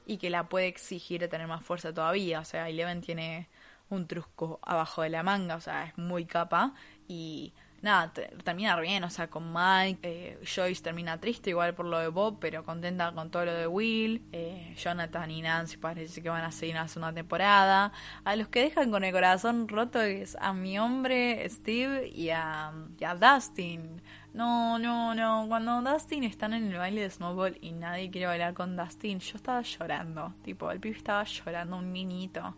y 0.06 0.17
que 0.17 0.30
la 0.30 0.50
puede 0.50 0.67
exigir 0.67 1.28
tener 1.30 1.48
más 1.48 1.63
fuerza 1.63 1.94
todavía. 1.94 2.39
O 2.39 2.46
sea, 2.46 2.70
Eleven 2.70 3.02
tiene 3.02 3.50
un 3.89 4.08
trusco 4.08 4.60
abajo 4.63 5.02
de 5.02 5.10
la 5.10 5.24
manga, 5.24 5.56
o 5.56 5.62
sea, 5.62 5.86
es 5.86 5.98
muy 5.98 6.26
capa 6.26 6.74
y 7.08 7.54
nada, 7.82 8.13
termina 8.44 8.80
bien, 8.80 9.04
o 9.04 9.10
sea, 9.10 9.30
con 9.30 9.52
Mike, 9.52 10.00
eh, 10.04 10.39
Joyce 10.46 10.84
termina 10.84 11.20
triste 11.20 11.50
igual 11.50 11.74
por 11.74 11.86
lo 11.86 11.98
de 12.00 12.10
Bob, 12.10 12.38
pero 12.39 12.63
contenta 12.63 13.12
con 13.12 13.32
todo 13.32 13.46
lo 13.46 13.54
de 13.54 13.67
Will, 13.67 14.22
eh, 14.32 14.76
Jonathan 14.78 15.32
y 15.32 15.41
Nancy 15.41 15.78
parece 15.78 16.22
que 16.22 16.30
van 16.30 16.44
a 16.44 16.52
seguir 16.52 16.76
una 16.76 16.88
segunda 16.88 17.13
temporada, 17.13 17.91
a 18.24 18.36
los 18.36 18.48
que 18.48 18.62
dejan 18.62 18.91
con 18.91 19.04
el 19.04 19.12
corazón 19.12 19.67
roto 19.67 20.02
es 20.02 20.36
a 20.39 20.54
mi 20.54 20.78
hombre 20.78 21.48
Steve 21.50 22.08
y 22.08 22.30
a, 22.30 22.72
y 23.00 23.04
a 23.04 23.15
Dustin. 23.15 24.02
No, 24.34 24.80
no, 24.80 25.13
no, 25.13 25.46
cuando 25.50 25.82
Dustin 25.82 26.24
están 26.24 26.54
en 26.54 26.72
el 26.72 26.78
baile 26.78 27.02
de 27.02 27.10
Snowball 27.10 27.58
y 27.62 27.74
nadie 27.74 28.10
quiere 28.10 28.28
bailar 28.28 28.54
con 28.54 28.78
Dustin, 28.78 29.20
yo 29.20 29.36
estaba 29.36 29.62
llorando, 29.62 30.34
tipo, 30.44 30.72
el 30.72 30.80
pibe 30.80 30.96
estaba 30.96 31.24
llorando, 31.24 31.78
un 31.78 31.91
niñito. 31.91 32.56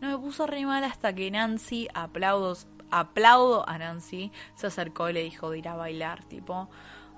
No 0.00 0.08
me 0.08 0.18
puso 0.18 0.46
re 0.46 0.64
mal 0.64 0.84
hasta 0.84 1.12
que 1.12 1.30
Nancy, 1.30 1.88
aplaudos, 1.92 2.68
aplaudo 2.90 3.68
a 3.68 3.78
Nancy, 3.78 4.32
se 4.54 4.66
acercó 4.66 5.08
y 5.08 5.12
le 5.12 5.22
dijo 5.22 5.50
de 5.50 5.58
ir 5.58 5.68
a 5.68 5.76
bailar, 5.76 6.24
tipo, 6.24 6.68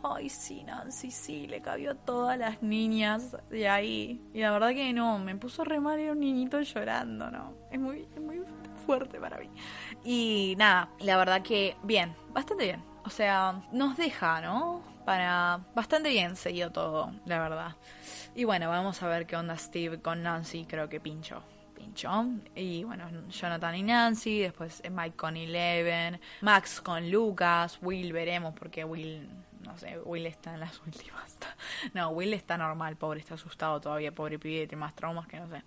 ay 0.02 0.28
sí, 0.28 0.64
Nancy, 0.64 1.10
sí, 1.10 1.46
le 1.46 1.60
cabió 1.60 1.92
a 1.92 1.94
todas 1.94 2.38
las 2.38 2.62
niñas 2.62 3.36
de 3.50 3.68
ahí. 3.68 4.20
Y 4.32 4.40
la 4.40 4.50
verdad 4.50 4.70
que 4.70 4.92
no, 4.92 5.18
me 5.18 5.36
puso 5.36 5.64
re 5.64 5.80
mal, 5.80 5.98
era 5.98 6.12
un 6.12 6.20
niñito 6.20 6.60
llorando, 6.60 7.30
¿no? 7.30 7.54
Es 7.70 7.78
muy, 7.78 8.08
es 8.14 8.20
muy 8.20 8.42
fuerte 8.86 9.18
para 9.18 9.38
mí. 9.38 9.48
Y 10.04 10.54
nada, 10.58 10.88
la 11.00 11.16
verdad 11.16 11.42
que 11.42 11.76
bien, 11.82 12.14
bastante 12.32 12.64
bien. 12.64 12.84
O 13.04 13.10
sea, 13.10 13.62
nos 13.72 13.96
deja, 13.96 14.40
¿no? 14.40 14.82
Para 15.04 15.60
bastante 15.74 16.10
bien 16.10 16.36
seguido 16.36 16.70
todo, 16.70 17.12
la 17.26 17.40
verdad. 17.40 17.76
Y 18.34 18.44
bueno, 18.44 18.68
vamos 18.68 19.02
a 19.02 19.08
ver 19.08 19.26
qué 19.26 19.36
onda 19.36 19.56
Steve 19.56 20.00
con 20.00 20.22
Nancy, 20.22 20.64
creo 20.64 20.88
que 20.88 21.00
pincho. 21.00 21.42
Y 22.54 22.84
bueno, 22.84 23.08
Jonathan 23.28 23.74
y 23.74 23.82
Nancy, 23.82 24.40
después 24.40 24.82
Mike 24.90 25.16
con 25.16 25.36
Eleven, 25.36 26.20
Max 26.40 26.80
con 26.80 27.10
Lucas, 27.10 27.78
Will 27.82 28.12
veremos 28.12 28.54
porque 28.54 28.84
Will, 28.84 29.28
no 29.64 29.76
sé, 29.76 29.98
Will 30.04 30.26
está 30.26 30.54
en 30.54 30.60
las 30.60 30.80
últimas. 30.86 31.36
No, 31.94 32.10
Will 32.10 32.32
está 32.34 32.56
normal, 32.56 32.96
pobre, 32.96 33.20
está 33.20 33.34
asustado 33.34 33.80
todavía, 33.80 34.12
pobre 34.12 34.38
pibe, 34.38 34.66
tiene 34.66 34.80
más 34.80 34.94
traumas 34.94 35.26
que 35.26 35.38
no 35.38 35.48
sé. 35.48 35.62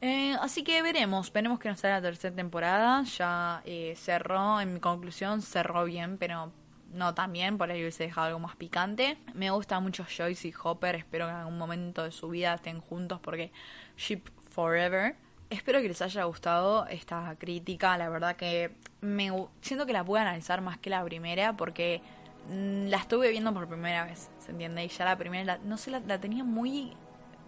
Eh, 0.00 0.36
así 0.40 0.62
que 0.62 0.80
veremos, 0.80 1.32
veremos 1.32 1.58
que 1.58 1.68
nos 1.68 1.80
sale 1.80 1.94
la 1.94 2.02
tercera 2.02 2.34
temporada. 2.34 3.02
Ya 3.02 3.62
eh, 3.64 3.94
cerró, 3.96 4.60
en 4.60 4.74
mi 4.74 4.80
conclusión, 4.80 5.42
cerró 5.42 5.84
bien, 5.84 6.18
pero 6.18 6.52
no 6.92 7.14
tan 7.14 7.32
bien, 7.32 7.58
por 7.58 7.70
ahí 7.70 7.80
hubiese 7.80 8.04
dejado 8.04 8.28
algo 8.28 8.38
más 8.38 8.56
picante. 8.56 9.18
Me 9.34 9.50
gusta 9.50 9.80
mucho 9.80 10.04
Joyce 10.04 10.48
y 10.48 10.54
Hopper, 10.62 10.94
espero 10.94 11.26
que 11.26 11.32
en 11.32 11.36
algún 11.38 11.58
momento 11.58 12.04
de 12.04 12.12
su 12.12 12.28
vida 12.28 12.54
estén 12.54 12.80
juntos 12.80 13.20
porque 13.20 13.52
Ship 13.96 14.22
Forever. 14.50 15.16
Espero 15.50 15.80
que 15.80 15.88
les 15.88 16.02
haya 16.02 16.24
gustado 16.24 16.86
esta 16.86 17.34
crítica. 17.38 17.96
La 17.96 18.08
verdad 18.08 18.36
que 18.36 18.72
me 19.00 19.32
siento 19.62 19.86
que 19.86 19.92
la 19.92 20.04
pude 20.04 20.20
analizar 20.20 20.60
más 20.60 20.78
que 20.78 20.90
la 20.90 21.02
primera 21.04 21.56
porque 21.56 22.02
mm, 22.48 22.88
la 22.88 22.98
estuve 22.98 23.30
viendo 23.30 23.54
por 23.54 23.66
primera 23.66 24.04
vez, 24.04 24.30
¿se 24.38 24.50
entiende? 24.50 24.84
Y 24.84 24.88
ya 24.88 25.04
la 25.06 25.16
primera, 25.16 25.58
no 25.64 25.78
sé, 25.78 25.90
la 25.90 26.20
tenía 26.20 26.44
muy 26.44 26.92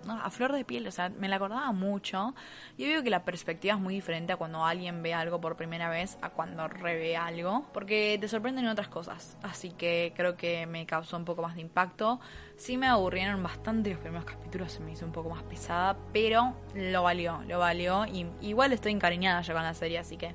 a 0.08 0.30
flor 0.30 0.52
de 0.52 0.64
piel, 0.64 0.86
o 0.86 0.90
sea, 0.90 1.08
me 1.10 1.28
la 1.28 1.36
acordaba 1.36 1.72
mucho. 1.72 2.34
Y 2.76 2.86
veo 2.86 3.02
que 3.02 3.10
la 3.10 3.24
perspectiva 3.24 3.74
es 3.74 3.80
muy 3.80 3.94
diferente 3.94 4.32
a 4.32 4.36
cuando 4.36 4.64
alguien 4.64 5.02
ve 5.02 5.14
algo 5.14 5.40
por 5.40 5.56
primera 5.56 5.88
vez 5.88 6.18
a 6.22 6.30
cuando 6.30 6.68
revé 6.68 7.16
algo, 7.16 7.66
porque 7.72 8.16
te 8.20 8.28
sorprenden 8.28 8.66
otras 8.68 8.88
cosas. 8.88 9.36
Así 9.42 9.70
que 9.70 10.12
creo 10.16 10.36
que 10.36 10.66
me 10.66 10.86
causó 10.86 11.16
un 11.16 11.24
poco 11.24 11.42
más 11.42 11.54
de 11.54 11.60
impacto. 11.60 12.20
Sí 12.56 12.76
me 12.76 12.86
aburrieron 12.86 13.42
bastante 13.42 13.90
los 13.90 13.98
primeros 13.98 14.24
capítulos, 14.24 14.72
se 14.72 14.80
me 14.80 14.92
hizo 14.92 15.04
un 15.04 15.12
poco 15.12 15.30
más 15.30 15.42
pesada, 15.42 15.96
pero 16.12 16.54
lo 16.74 17.02
valió, 17.02 17.42
lo 17.46 17.58
valió. 17.58 18.06
Y 18.06 18.26
igual 18.40 18.72
estoy 18.72 18.92
encariñada 18.92 19.42
ya 19.42 19.54
con 19.54 19.62
la 19.62 19.74
serie, 19.74 19.98
así 19.98 20.16
que 20.16 20.34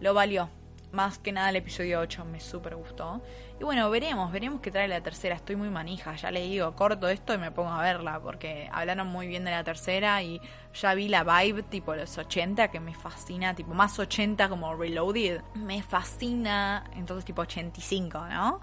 lo 0.00 0.14
valió. 0.14 0.48
Más 0.92 1.18
que 1.18 1.32
nada 1.32 1.48
el 1.48 1.56
episodio 1.56 2.00
8 2.00 2.26
me 2.26 2.38
súper 2.38 2.76
gustó. 2.76 3.22
Y 3.58 3.64
bueno, 3.64 3.88
veremos, 3.88 4.30
veremos 4.30 4.60
qué 4.60 4.70
trae 4.70 4.88
la 4.88 5.00
tercera. 5.00 5.34
Estoy 5.34 5.56
muy 5.56 5.70
manija, 5.70 6.14
ya 6.16 6.30
le 6.30 6.42
digo, 6.42 6.76
corto 6.76 7.08
esto 7.08 7.32
y 7.32 7.38
me 7.38 7.50
pongo 7.50 7.70
a 7.70 7.80
verla, 7.80 8.20
porque 8.20 8.68
hablaron 8.70 9.06
muy 9.06 9.26
bien 9.26 9.44
de 9.44 9.52
la 9.52 9.64
tercera 9.64 10.22
y 10.22 10.40
ya 10.74 10.92
vi 10.92 11.08
la 11.08 11.24
vibe 11.24 11.62
tipo 11.62 11.94
los 11.94 12.18
80, 12.18 12.68
que 12.68 12.78
me 12.78 12.94
fascina, 12.94 13.54
tipo 13.54 13.72
más 13.72 13.98
80 13.98 14.50
como 14.50 14.74
Reloaded. 14.74 15.40
Me 15.54 15.82
fascina, 15.82 16.84
entonces 16.94 17.24
tipo 17.24 17.40
85, 17.40 18.26
¿no? 18.28 18.60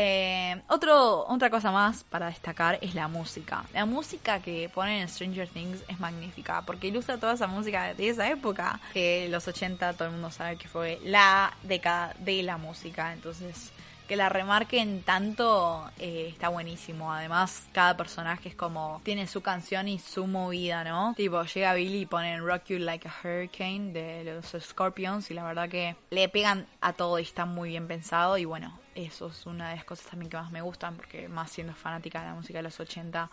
Eh, 0.00 0.62
otro, 0.68 1.26
otra 1.26 1.50
cosa 1.50 1.72
más 1.72 2.04
para 2.04 2.26
destacar 2.26 2.78
es 2.80 2.94
la 2.94 3.08
música. 3.08 3.64
La 3.74 3.84
música 3.84 4.38
que 4.40 4.70
ponen 4.72 5.00
en 5.00 5.08
Stranger 5.08 5.48
Things 5.48 5.82
es 5.88 5.98
magnífica 5.98 6.62
porque 6.62 6.86
ilustra 6.86 7.18
toda 7.18 7.32
esa 7.32 7.48
música 7.48 7.94
de 7.94 8.08
esa 8.08 8.30
época. 8.30 8.78
Que 8.92 9.28
los 9.28 9.48
80 9.48 9.94
todo 9.94 10.06
el 10.06 10.12
mundo 10.12 10.30
sabe 10.30 10.56
que 10.56 10.68
fue 10.68 11.00
la 11.02 11.52
década 11.64 12.14
de 12.20 12.44
la 12.44 12.58
música. 12.58 13.12
Entonces, 13.12 13.72
que 14.08 14.16
la 14.16 14.30
remarquen 14.30 15.02
tanto 15.02 15.88
eh, 15.98 16.28
está 16.30 16.48
buenísimo. 16.48 17.12
Además, 17.12 17.68
cada 17.72 17.96
personaje 17.96 18.48
es 18.48 18.54
como 18.54 19.02
tiene 19.04 19.26
su 19.26 19.42
canción 19.42 19.86
y 19.86 19.98
su 19.98 20.26
movida, 20.26 20.82
¿no? 20.82 21.12
Tipo, 21.14 21.44
llega 21.44 21.74
Billy 21.74 22.00
y 22.00 22.06
ponen 22.06 22.44
Rock 22.44 22.64
You 22.68 22.78
Like 22.78 23.06
a 23.06 23.14
Hurricane 23.22 23.92
de 23.92 24.24
los 24.24 24.56
Scorpions 24.64 25.30
y 25.30 25.34
la 25.34 25.44
verdad 25.44 25.68
que 25.68 25.94
le 26.10 26.28
pegan 26.30 26.66
a 26.80 26.94
todo 26.94 27.18
y 27.18 27.22
está 27.22 27.44
muy 27.44 27.68
bien 27.68 27.86
pensado 27.86 28.38
y 28.38 28.46
bueno, 28.46 28.80
eso 28.94 29.28
es 29.28 29.44
una 29.44 29.70
de 29.70 29.76
las 29.76 29.84
cosas 29.84 30.06
también 30.06 30.30
que 30.30 30.38
más 30.38 30.50
me 30.50 30.62
gustan, 30.62 30.96
porque 30.96 31.28
más 31.28 31.50
siendo 31.50 31.74
fanática 31.74 32.20
de 32.20 32.28
la 32.28 32.34
música 32.34 32.60
de 32.60 32.62
los 32.62 32.80
80 32.80 33.30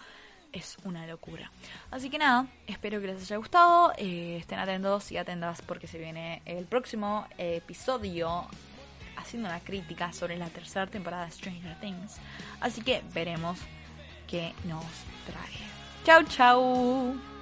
es 0.52 0.78
una 0.84 1.08
locura. 1.08 1.52
Así 1.90 2.10
que 2.10 2.18
nada, 2.18 2.48
espero 2.68 3.00
que 3.00 3.08
les 3.08 3.22
haya 3.22 3.38
gustado. 3.38 3.94
Eh, 3.98 4.38
estén 4.42 4.60
atentos 4.60 5.10
y 5.14 5.18
atentas 5.18 5.62
porque 5.62 5.88
se 5.88 5.98
viene 5.98 6.42
el 6.46 6.66
próximo 6.66 7.28
episodio 7.38 8.48
haciendo 9.26 9.50
una 9.50 9.60
crítica 9.60 10.14
sobre 10.14 10.38
la 10.38 10.48
tercera 10.50 10.88
temporada 10.88 11.26
de 11.26 11.32
Stranger 11.32 11.80
Things. 11.80 12.18
Así 12.62 12.82
que 12.82 13.02
veremos 13.14 13.60
qué 14.28 14.54
nos 14.66 14.86
trae. 15.26 15.66
Chau, 16.06 16.24
chau. 16.24 17.35